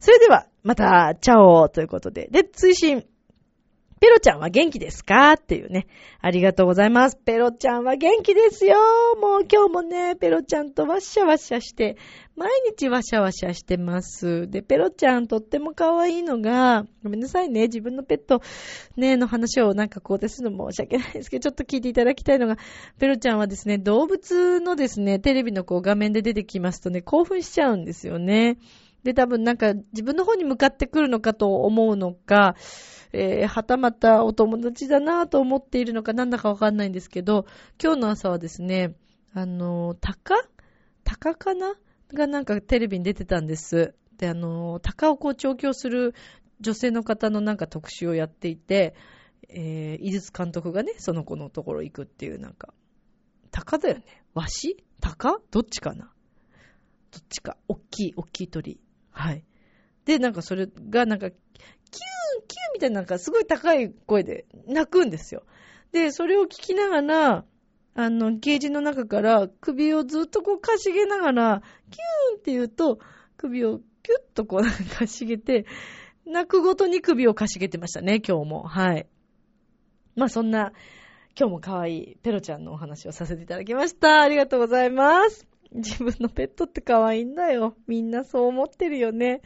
[0.00, 2.28] それでは、また、チャオということで。
[2.30, 3.04] で、追伸。
[4.02, 5.34] ペロちゃんは元気ですか？
[5.34, 5.86] っていうね。
[6.20, 7.16] ありがとうございます。
[7.24, 8.74] ペロちゃんは元気ですよ。
[9.20, 11.96] もう今日もね、ペロちゃんとワッシャワッシャして、
[12.34, 14.50] 毎日ワシャワシャしてます。
[14.50, 18.42] で、ペロちゃんとっても可愛いのが、ごめんなさいね、自分のペット、
[18.96, 22.56] ね、の話をなんかこうですの申し訳ないですけど、ちょっと聞いていただきたいのが、
[22.98, 28.58] ペロちゃんはですね、動物のですね、テレビのこう画面で出てきますとね、興奮しちゃうんですよね。
[29.04, 32.56] で、多分なんか自分の方に向かってくるのかと思うのか、
[33.12, 37.46] えー、はたまたお友達だなと思っているのかなんだかわかんないんですけど、
[37.82, 38.94] 今日の朝はですね、
[39.34, 40.34] あの、タカ
[41.04, 41.74] タカかな？
[42.14, 43.94] がなんかテレビに出てたんです。
[44.18, 46.14] で、あの、タカをこう調教する
[46.60, 48.94] 女性の方のなんか特集をやっていて、
[49.48, 52.74] えー、井筒監督がね、その子のところ行くっていうなんか、
[53.50, 54.04] タカだよね。
[54.34, 56.12] ワシタカどっちかな？
[57.10, 57.56] どっちか？
[57.68, 58.78] おっきい、おっきい鳥。
[59.10, 59.44] はい。
[60.04, 61.30] で、なんかそれがなんか、
[61.92, 65.44] キューン、キューンみたいななんかすごい高い声で鳴くんですよ。
[65.92, 67.44] で、それを聞きながら、
[67.94, 72.98] あの、ゲージの中から首をずっとこうかしげながら、キューンって言うと、
[73.36, 75.66] 首をキュッとこうなんかかしげて、
[76.24, 78.62] 泣くごとに首をかしげてましたね、今日も。
[78.62, 79.06] はい。
[80.16, 80.72] まあそんな、
[81.38, 84.22] 今日も可愛いペロちゃんのお話をさせていただきました。
[84.22, 85.46] ありがとうございます。
[85.72, 87.74] 自分のペットって可愛いんだよ。
[87.86, 89.40] みんなそう思ってるよね。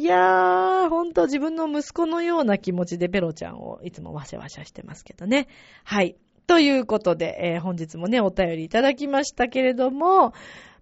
[0.00, 5.48] いやー、ほんと自分の息子のような気持ちでペロちゃんをいつもワシャワシャしてますけどね。
[5.82, 6.14] はい。
[6.46, 10.34] ということで、えー本日もね、お便りいただきましたけれども、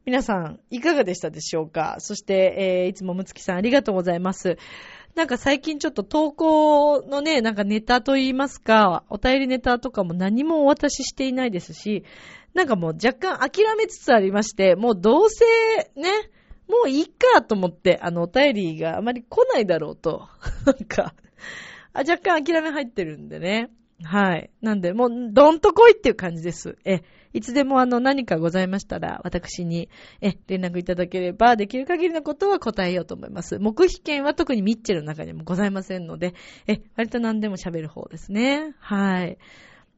[0.04, 1.96] 皆さん、いかがでしたでしょうか？
[1.98, 4.58] そして、えーいつもむつきさんありがとうございます。
[5.14, 12.04] なんか最近ちょっと投稿のね、なんかネタといいますか、お便りネタとかも何もお渡ししていないですし、
[12.52, 15.46] なんかもう若干諦めつつありまして、もうどうせ
[15.98, 16.10] ね、
[16.68, 20.28] もういいかと思って、あの、お便りがあまり来ないだろうと、
[20.66, 21.14] なんか、
[21.94, 23.70] 若干諦め入ってるんでね。
[24.02, 24.50] はい。
[24.60, 26.76] なんで、もう、どんと来いっていう感じです。
[26.84, 27.00] え、
[27.32, 29.88] いつでもあの、何かございましたら、私に、
[30.20, 33.58] え、連絡いただければ、できる限りのことは答えようと思います。
[33.58, 36.34] 黙秘権は特にミッチェルの中にもございませんので、
[36.66, 38.74] え、割と何でも喋る方ですね。
[38.80, 39.38] はい。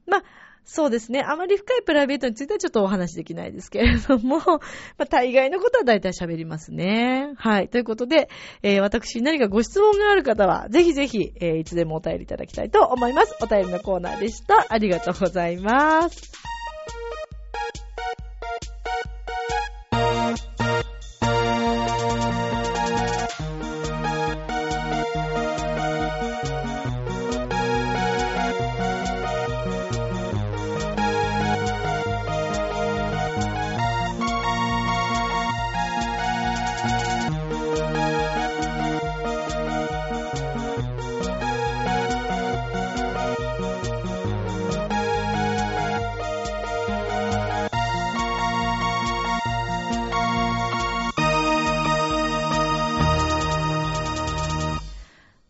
[0.07, 0.23] まあ、
[0.71, 1.23] そうですね。
[1.25, 4.59] あまり深いプライベートについてはちょっとお話できないですけれども、 ま
[4.99, 7.33] あ、大概のことは大体喋りますね。
[7.37, 7.69] はい。
[7.69, 8.29] ということで、
[8.61, 13.35] えー私に何かご質問がある方は、ぜひぜひ、えーいつでもお便りいただきたいと思います。
[13.41, 14.67] お便りのコーナーでした。
[14.69, 16.58] ありがとうございます。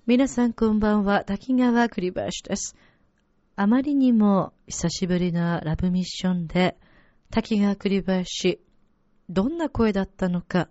[0.10, 2.76] 皆さんこんばんは、滝川栗林です。
[3.55, 6.78] あまりにも久しぶりなラブミッションで、
[7.30, 8.60] 滝川栗林、
[9.30, 10.68] どんな声だったのか、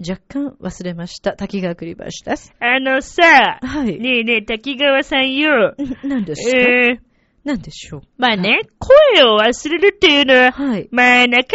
[0.00, 1.34] 若干忘れました。
[1.34, 2.54] 滝川栗林です。
[2.60, 3.98] あのさ、はい。
[4.00, 5.74] ねえねえ、滝川さんよ。
[6.02, 6.98] 何ですか、えー、
[7.44, 8.00] 何でしょう？
[8.16, 10.88] まあね、声を忘れるっていうのは、はい。
[10.90, 11.46] まあ、なかなか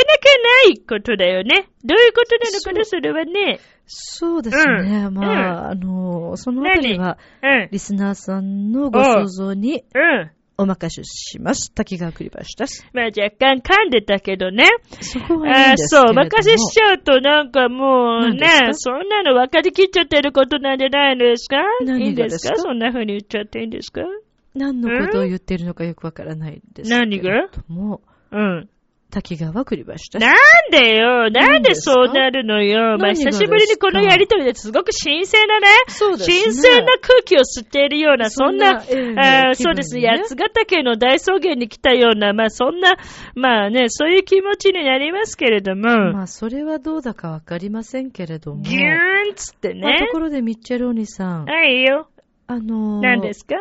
[0.67, 1.67] ないことだよね。
[1.83, 3.59] どういうことなのかな、それはね。
[3.87, 5.05] そうですね。
[5.07, 10.31] うんまあ、あの、そのあたりは、うん、リスナーさんのご想像にうん。
[10.59, 11.71] お任せします。
[11.71, 12.83] 滝川栗林です。
[12.91, 14.65] まあ、若干噛んでたけどね。
[15.01, 16.07] そこはいいああ、んですけれども。
[16.07, 21.57] そう、任せしちゃうとなんかもうねそんなの分かりきっちゃってることなんじゃないですか？
[21.57, 22.55] いいん何がでですすか？
[22.55, 24.01] かそんな風に言っちゃっていいんですか？
[24.55, 27.49] 何のことを言ってるのかよくわからないですけれ何が？
[27.55, 28.69] ども、うん。
[29.09, 30.19] 滝川栗橋た。
[30.19, 30.35] なん
[30.69, 31.29] でよ。
[31.29, 32.97] なんでそうなるのよ。
[32.97, 36.35] まあ、久しぶりにこのやりとりですごく新鮮なね、そうですね。
[36.35, 39.53] 新鮮な空気を吸っているような、そんな、そね。
[39.55, 42.97] そうです、八ヶ岳の大草原に来たような、まあそんな、
[43.33, 48.61] まあね、そういう気持ちになりますけれども、まあ、それはどうだかわかりませんけれども。
[48.61, 50.13] ギューンっつってまあねと。
[50.13, 51.45] ころで、ミッチェルお兄さん。
[51.45, 52.09] はいよ。
[52.47, 53.55] あのー、何ですか？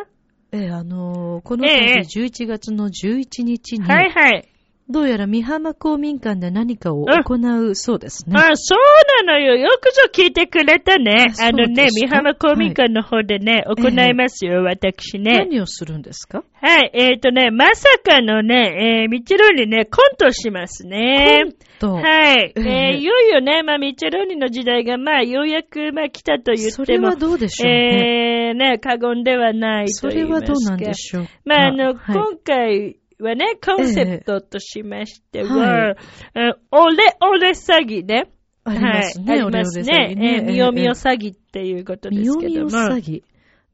[0.51, 2.03] ええ、あのー、このええ。
[2.03, 4.47] 度11月の11日に、はいはい。
[4.89, 7.35] どうやら美浜公民館で何かを行
[7.69, 8.35] うそうですね。
[8.37, 9.55] あ、そうなのよ。
[9.55, 11.25] よくぞ聞いてくれたね。
[11.41, 15.39] ああのね、美浜公民館の方でね、行いますよ、私ね。
[15.39, 16.43] 何をするんですか？
[16.61, 21.43] はい、えっ、とね、まさかのね、えー、ミッチェローニね、コントしますね。
[21.79, 22.53] と、はい。
[22.55, 22.61] ええ
[22.93, 28.49] えーいよいよね、まあ、ミッチェローニの時代が、まあ、ようやく、まあ、来たと言ってもそれは、どうでしょうね。
[28.49, 30.47] えー、ね、過言ではないそと言いますか。
[30.47, 31.29] れはどうなんでしょうか。
[31.45, 35.95] まあ、あの、はい今回はね、コンセプトとしましては、はい
[36.35, 38.31] えーオレオレ詐欺ね。
[38.63, 39.83] ありますね、はい、ありますね。
[39.85, 42.95] オレオレ詐欺ねえーみよみよえ詐欺っていうことえみよみよですけども。
[42.95, 43.23] 詐欺。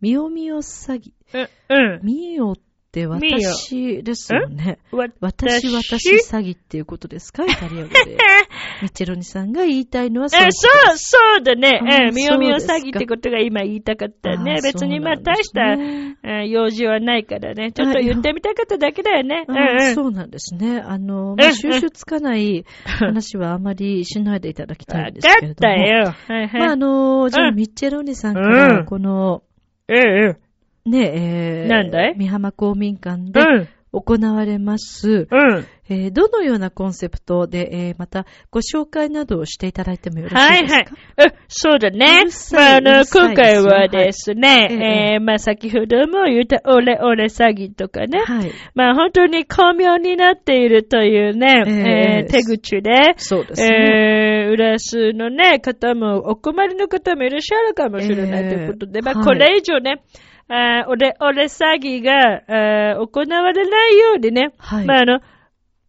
[0.02, 1.12] みよみよ詐欺。
[1.34, 1.96] うん。
[1.96, 2.02] うん。
[2.04, 2.62] みよっ
[2.94, 4.78] て私ですよね。
[4.91, 6.12] わ私、私？
[6.32, 7.44] 詐欺っていうことですか？
[7.44, 8.18] イタリア語で。
[8.84, 12.12] ミッチェロニさんが言いたいのはそうそう、そうだね。
[12.14, 14.58] みよみよ詐欺ってことが今言いたかったね。
[14.60, 15.76] あ別にまあ大した、
[16.46, 17.72] 用事はないからね。
[17.72, 19.46] ちょっと言ってみたかっただけだよね。
[19.96, 20.80] そうなんですね。
[20.80, 25.88] あの、収集つかない話はあまりしないでいただきたいわんですかったけれども。
[25.88, 26.16] よ。
[26.28, 26.60] はいはい。
[26.62, 29.41] まあ、あの、じゃあ、うんミッチェロニさんかうら、んこの、
[29.88, 30.38] うんうん。
[30.86, 32.16] ね、えー、なんだい？
[32.18, 33.68] 美浜公民館でうん。
[33.96, 35.68] 行われます、うん。
[35.88, 40.78] えーどのようなコンセプトで、えーまたご紹介などをしていただいてもよろしはいいですか？
[41.16, 41.32] はい。
[41.32, 42.24] えそうだね
[42.54, 48.24] まあ、あの、今回はですね、はいえええーまあ、先ほども言ったオレオレ詐欺とかね。
[48.26, 48.52] はい。
[48.74, 54.46] まあ、本当に巧妙になっているというね、えええー手口で、そうですね。
[54.48, 60.02] えー、浦安のね、方も、お困りの方もいらっしゃるかもしれないええということで、まあ、はいこれ以上ね、
[60.54, 65.20] あー俺、俺詐欺が、行われないようにね、はいまあ、あの、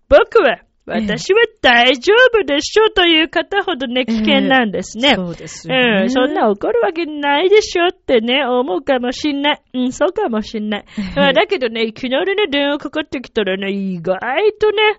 [0.08, 5.14] 僕は、ええ私は大丈夫でしょという方ほどね、危険なんですね。
[5.14, 6.02] そうですよね。
[6.02, 9.62] うん、そんな怒るわけないでしょってね、思うかもしんない。
[9.72, 10.84] うん、そうかもしんない。
[11.16, 14.18] あだけどね、いきなりね、電話かかってきたらね、意外
[14.60, 14.96] とね、はい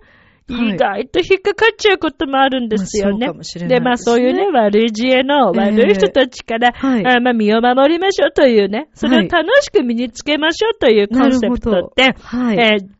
[0.48, 3.28] 意外と引っかかっちゃうこともあるんですよね。
[3.68, 7.06] で、まあそういうね、悪い知恵の悪い人たちから、はい。
[7.06, 9.28] あまあ身を守りましょうというね、それをはい。
[9.28, 12.58] 楽しく身につけましょうというコンセプトって、はい。
[12.58, 12.96] えー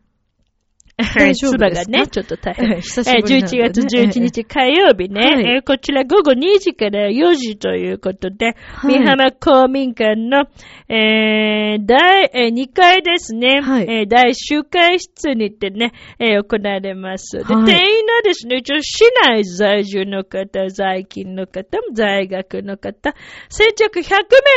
[0.98, 1.84] 大丈夫ですか？
[1.84, 2.80] 唾がね、ちょっと大変。
[2.80, 3.58] 久しぶりなんでね。
[3.58, 3.80] えー11月
[4.16, 5.44] 11日火曜日ね、はい。
[5.56, 8.98] えーこちら午後2時から4時ということで、はい。
[8.98, 10.44] 美浜公民館の、
[10.88, 13.86] えー第、えー2階ですね、はい。
[13.88, 17.36] えー大集会室にてね、えー行われます。
[17.46, 17.64] で、はい。
[17.66, 23.14] 定員のですね、一応市内在住の方、在勤の方、在学の方、
[23.50, 24.04] 先着100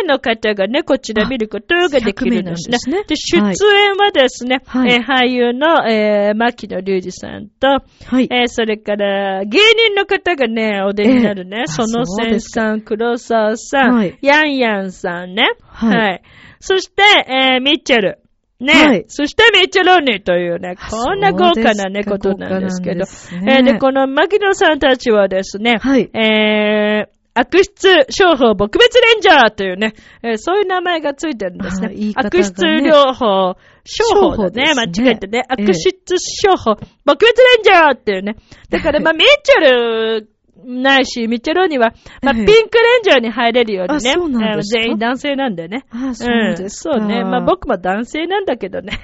[0.03, 2.77] 名の方がね、こちら見ることができるんですね。
[2.77, 3.15] 100名なんでね。
[3.57, 4.93] 出演はですね、はい。
[4.93, 8.27] えー俳優の、えー牧野隆二さんと、はい。
[8.31, 15.49] えーそれから、芸人の方がね、お出になるね、ええそのせんさん、黒沢さん、はいヤンヤンさんね。
[15.67, 16.21] はい
[16.59, 18.19] そして、えーミッチェル。
[18.59, 18.73] ね。
[18.73, 22.99] はいそして、ミッチェローニというね、こんな豪華なね、ことなんですけど。
[22.99, 31.89] ですねえーで、この牧野さんたちはですね、はいえー悪質商法撲滅レンジャーというね、えーそういう名前がついてるんですね。
[31.89, 35.39] ね悪質療法、商法だね、ね間違えてね。
[35.49, 38.35] ええ悪質商法、撲滅レンジャーっていうね。
[38.69, 40.29] だから、まあ、ミッチェル、
[40.65, 44.11] ないし、ミッチェロには、まあ、ええピンクレンジャーに入れるようにね。
[44.11, 44.81] あそうなんですか？
[44.81, 45.85] あの全員男性なんでね。
[45.91, 46.97] あそうですか。
[46.97, 47.23] んそうね。
[47.23, 48.99] まあ、僕も男性なんだけどね。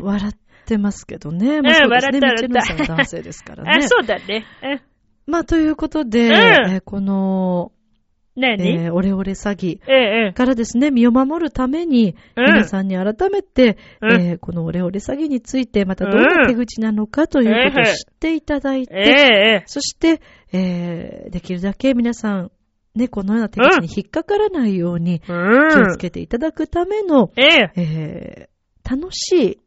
[0.00, 0.34] 笑っ
[0.66, 1.60] てますけどね。
[1.60, 2.18] まあ、うんそうですね。
[2.18, 3.70] 笑ったミッチェルさんは男性ですからね。
[3.82, 4.44] あ、そうだね。
[5.26, 7.72] うんまあ、ということで、んえーこの、
[8.36, 9.80] 何、えーオレオレ詐欺。
[10.34, 18.94] からですね、身を守るために、うん皆さんに改めて、うんえーこのオレオレ詐欺について、またどんな手口なのかということを知っていただいて。
[19.66, 20.20] そして、
[20.52, 22.50] えーできるだけ皆さん、
[22.94, 25.98] ね、このような手口に引っかからないように気うんをつ。
[25.98, 27.72] けていただくための、ええ。
[27.76, 28.50] えー
[28.90, 29.58] 楽しい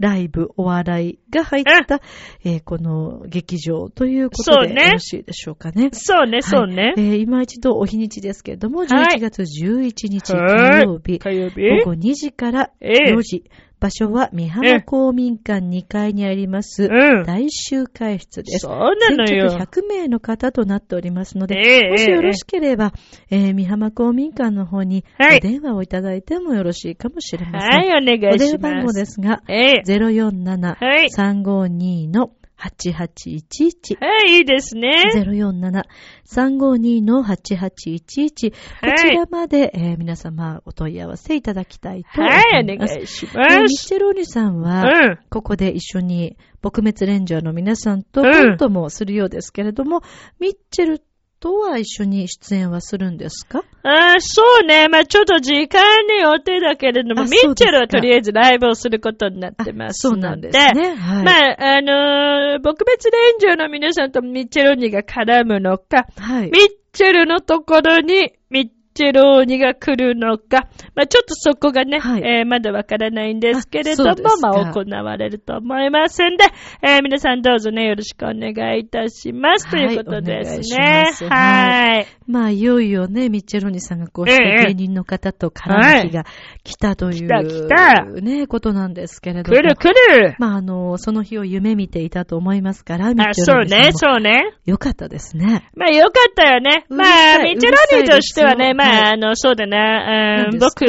[0.00, 2.00] ライブ、お笑いが入った、
[2.42, 4.74] えーこの劇場ということそうね。
[4.74, 5.90] でよろしいでしょうかね。
[5.92, 6.82] そうね、そうね。
[6.82, 6.94] はい。
[6.96, 8.88] えー今一度お日にちですけれども、はい。
[8.88, 10.82] 11月11日火はい。
[10.84, 11.60] 曜日、火曜日。
[11.84, 13.14] 午後2時からええ。
[13.14, 13.44] 4時、
[13.80, 17.24] 場所は三浜公民館2階にあります、うん。
[17.24, 18.66] 大集会室です。
[18.66, 19.48] そうなのよ。
[19.48, 22.92] 先着100名の方となっておりますので、ええもしよろしければ、
[23.30, 27.70] えー、三浜公民館の方にはいお電話をいただいてもよろしいかもしれません。
[27.70, 28.98] はい、お願いお電し話番号ます。
[28.98, 31.08] ですが、ええはい。
[31.08, 33.96] 047-352の8811。
[34.00, 34.90] はい、いいですね。
[35.16, 38.50] 047-352の8811。
[38.52, 42.94] こはいちらまで、えー皆様お問い合わせいただきたいと思はい、おいます。
[42.94, 43.86] 願いしえーミッます。
[43.88, 45.18] チェローニさんは、うん。
[45.30, 50.02] ここで一緒に撲滅レンジャーの皆さんとうんコントもするようですけれども、
[50.38, 51.02] ミッチェル
[51.40, 53.64] とは一緒に出演はするんですか？
[53.82, 54.88] あーそうね。
[54.88, 60.18] まあちょっと時間によってだけれども、あミッチェルはとりあえずライブをすることになってますそう。
[60.18, 60.94] なんですね。
[60.94, 61.24] はい。
[61.24, 66.58] まあ、あのー、撲滅レンジャーの皆さんとミッチェローニが絡むのか、はいミ。
[66.58, 76.44] ッチェルのところにミッチェローニが来るのか、まあちょっとそこがね、はいえーまだわからないんですけれどもまあ行われると思いますんで、
[76.82, 79.66] えー皆さんどうぞね、よろしくお願いいたします。
[79.68, 81.24] はいということですねます。
[81.28, 82.06] はい。
[82.26, 86.24] まあ、いよいよね、ミッチェローニさんがこうしてええ芸人の方と絡む日が
[86.62, 89.56] 来たという、来た来たね、ことなんですけれども。
[89.56, 90.36] 来る来る。
[90.38, 94.14] まあ、あの、その日を夢見ていたと思いますから、ミッあ、チェそうね、ローニさんも。
[94.14, 94.54] そうね。
[94.64, 95.68] よかったですね。
[95.74, 96.84] まあよかったよね。
[96.88, 100.84] まあ、ミッチェローニとしてはね、まあ、あの、そうだな、うん僕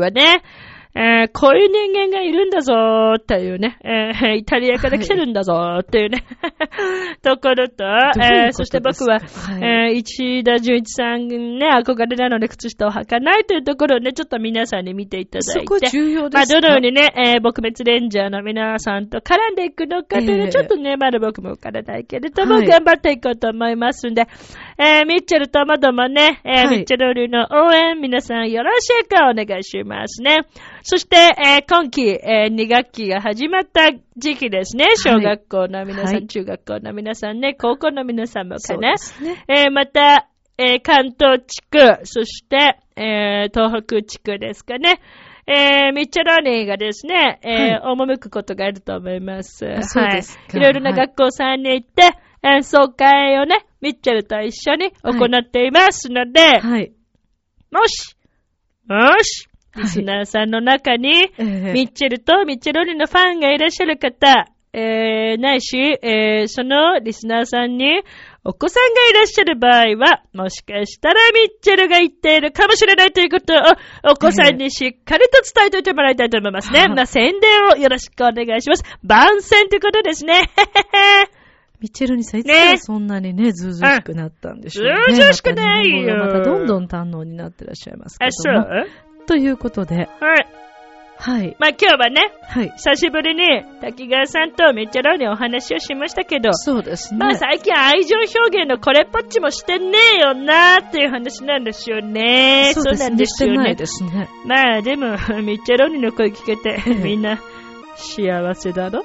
[0.00, 0.42] はね、
[0.92, 6.24] えーこういう人間がいるんだぞーっていうね、えー イタリアから来てるんだぞーっていうね、
[7.22, 9.62] ところと、えーそして僕は、はい。
[9.62, 15.60] えー石田純一さんね、憧れなので靴下を履かないというところをね、ちょっと皆さんに見ていただいて。
[15.60, 16.60] そこ重要まあ、ですか？
[16.60, 20.50] どのようにね、えー、撲滅レンジャーの皆さんと絡んでいくのかというのは、ええ。
[20.50, 22.66] ちょっとね、まだ僕もわからないけれども、はい。
[22.66, 24.24] 頑張っていこうと思いますんで、
[24.82, 30.46] えー、ミッチェルともどもね、えーはいミッチェル流の応援、皆さんよろしくお願いしますね。
[30.80, 34.86] そして、えー今期、え2学期が始まった時期ですね。
[34.96, 39.44] 小学校の皆さん、はい中学校の皆さんね、高校の皆さんもかねね。
[39.48, 45.02] えーまた、えー関東地区、そして、えー東北地区ですかね。
[45.46, 49.66] えーミッチェローニーがですね、えー赴くことがあると思います。
[49.70, 50.56] あそうですかはい。
[50.56, 52.12] いろいろな学校さんに行って、
[52.42, 56.92] 演奏会をね、ミッチェルと一緒に行っていますので、はい。
[57.70, 58.16] もし、
[58.86, 68.02] もし、リスナーさんの中に、ええミッチェルとミッチェローニのファンがいらっしゃる方、えー、ないし、えー、そのリスナーさんに
[68.44, 73.56] お子さんがいらっしゃる場合は、もしかしたらミッチェルが言っているかもしれないということを
[74.12, 76.80] お子さんにしっかりと伝えておいてもらいたいと思いますね。
[76.80, 78.84] はいまあ、宣伝をよろしくお願いします。
[79.02, 80.48] 番宣ということですね。
[81.80, 84.94] ミッチェルにさん、いつからそんなにね、ずうずうしくなったんでしょうね。
[85.08, 88.66] ずうずうしくないよまたどんどん堪能になってらっしゃいますけあ、そうども。
[89.26, 90.46] ということで、はい。
[91.16, 91.54] はい。
[91.58, 92.70] まあ、今日はね、はい。
[92.76, 97.18] 久しぶりに滝川さんとミッチェローにお話をしましたけど、そうですね。
[97.18, 102.72] まあ最近愛情表現のこれっぽっちもしてねえよなーっていう話なんですよね。
[102.74, 103.26] そうですなんね。
[103.26, 104.18] してないですよね。
[104.20, 104.46] ですね。
[104.46, 105.10] まあでも、
[105.42, 107.38] ミッチェローニの声聞けてええ、みんな
[107.96, 109.04] 幸せだろ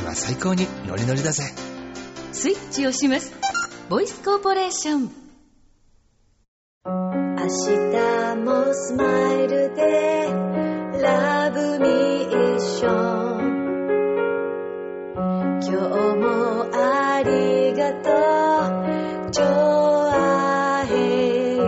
[0.00, 1.44] 今最高にノリノリだぜ。
[2.32, 3.34] スイッチをします。
[3.90, 5.10] ボイスコーポレーション。
[6.86, 10.32] 明日もスマイルで
[11.02, 12.88] ラブミーショ
[13.36, 13.50] ン。
[15.60, 15.70] 今日
[16.16, 18.08] もありがと
[19.28, 19.30] う。
[19.32, 21.64] ジョアヘヨ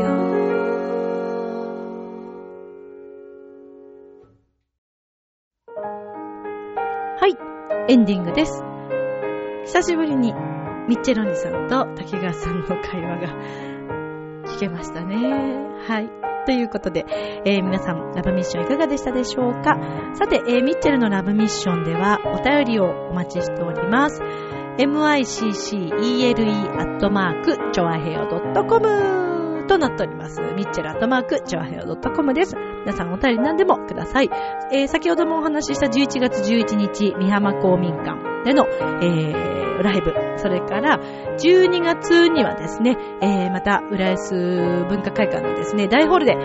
[7.20, 7.51] はい。
[7.88, 8.62] エンディングです。
[9.66, 10.32] 久しぶりに、
[10.88, 13.28] ミッチェロニさんと滝川さんの会話が
[14.46, 15.16] 聞けましたね。
[15.86, 16.10] はい。
[16.44, 17.06] ということで、
[17.44, 19.78] えー皆さん、ラブミッションいかがでしたでしょうか？
[20.14, 24.20] さて、えーミッチェルのラブミッションでは、お便りをお待ちしております。
[24.78, 30.40] miccele アットマーク、ちょわへよ .com となっております。
[30.40, 32.56] ミッチェルアットマーク、ちょわへよ .com です。
[32.84, 34.30] 皆さんお便り何でもください。
[34.72, 38.66] えー先ほどもお話しした11月11日、美浜公民館での、
[39.00, 41.00] えーライブ、それから
[41.38, 44.34] 12月にはですね、えーまた浦安
[44.88, 46.36] 文化会館のですね、大ホールで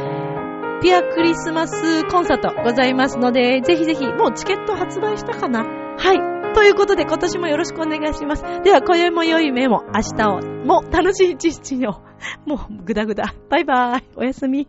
[0.82, 5.66] ピアクリスマスコンサートございますので、ぜひぜひ、もうチケット発売したかな？
[5.98, 6.54] はい。
[6.54, 8.44] ということで、今年もよろしくお願いします。
[8.64, 11.46] では、今宵も良い夢も、明日を、もう楽しい一
[11.78, 12.02] 日を。
[12.46, 13.34] もう、ぐだぐだ。
[13.50, 14.04] バイバーイ。
[14.16, 14.68] おやすみ。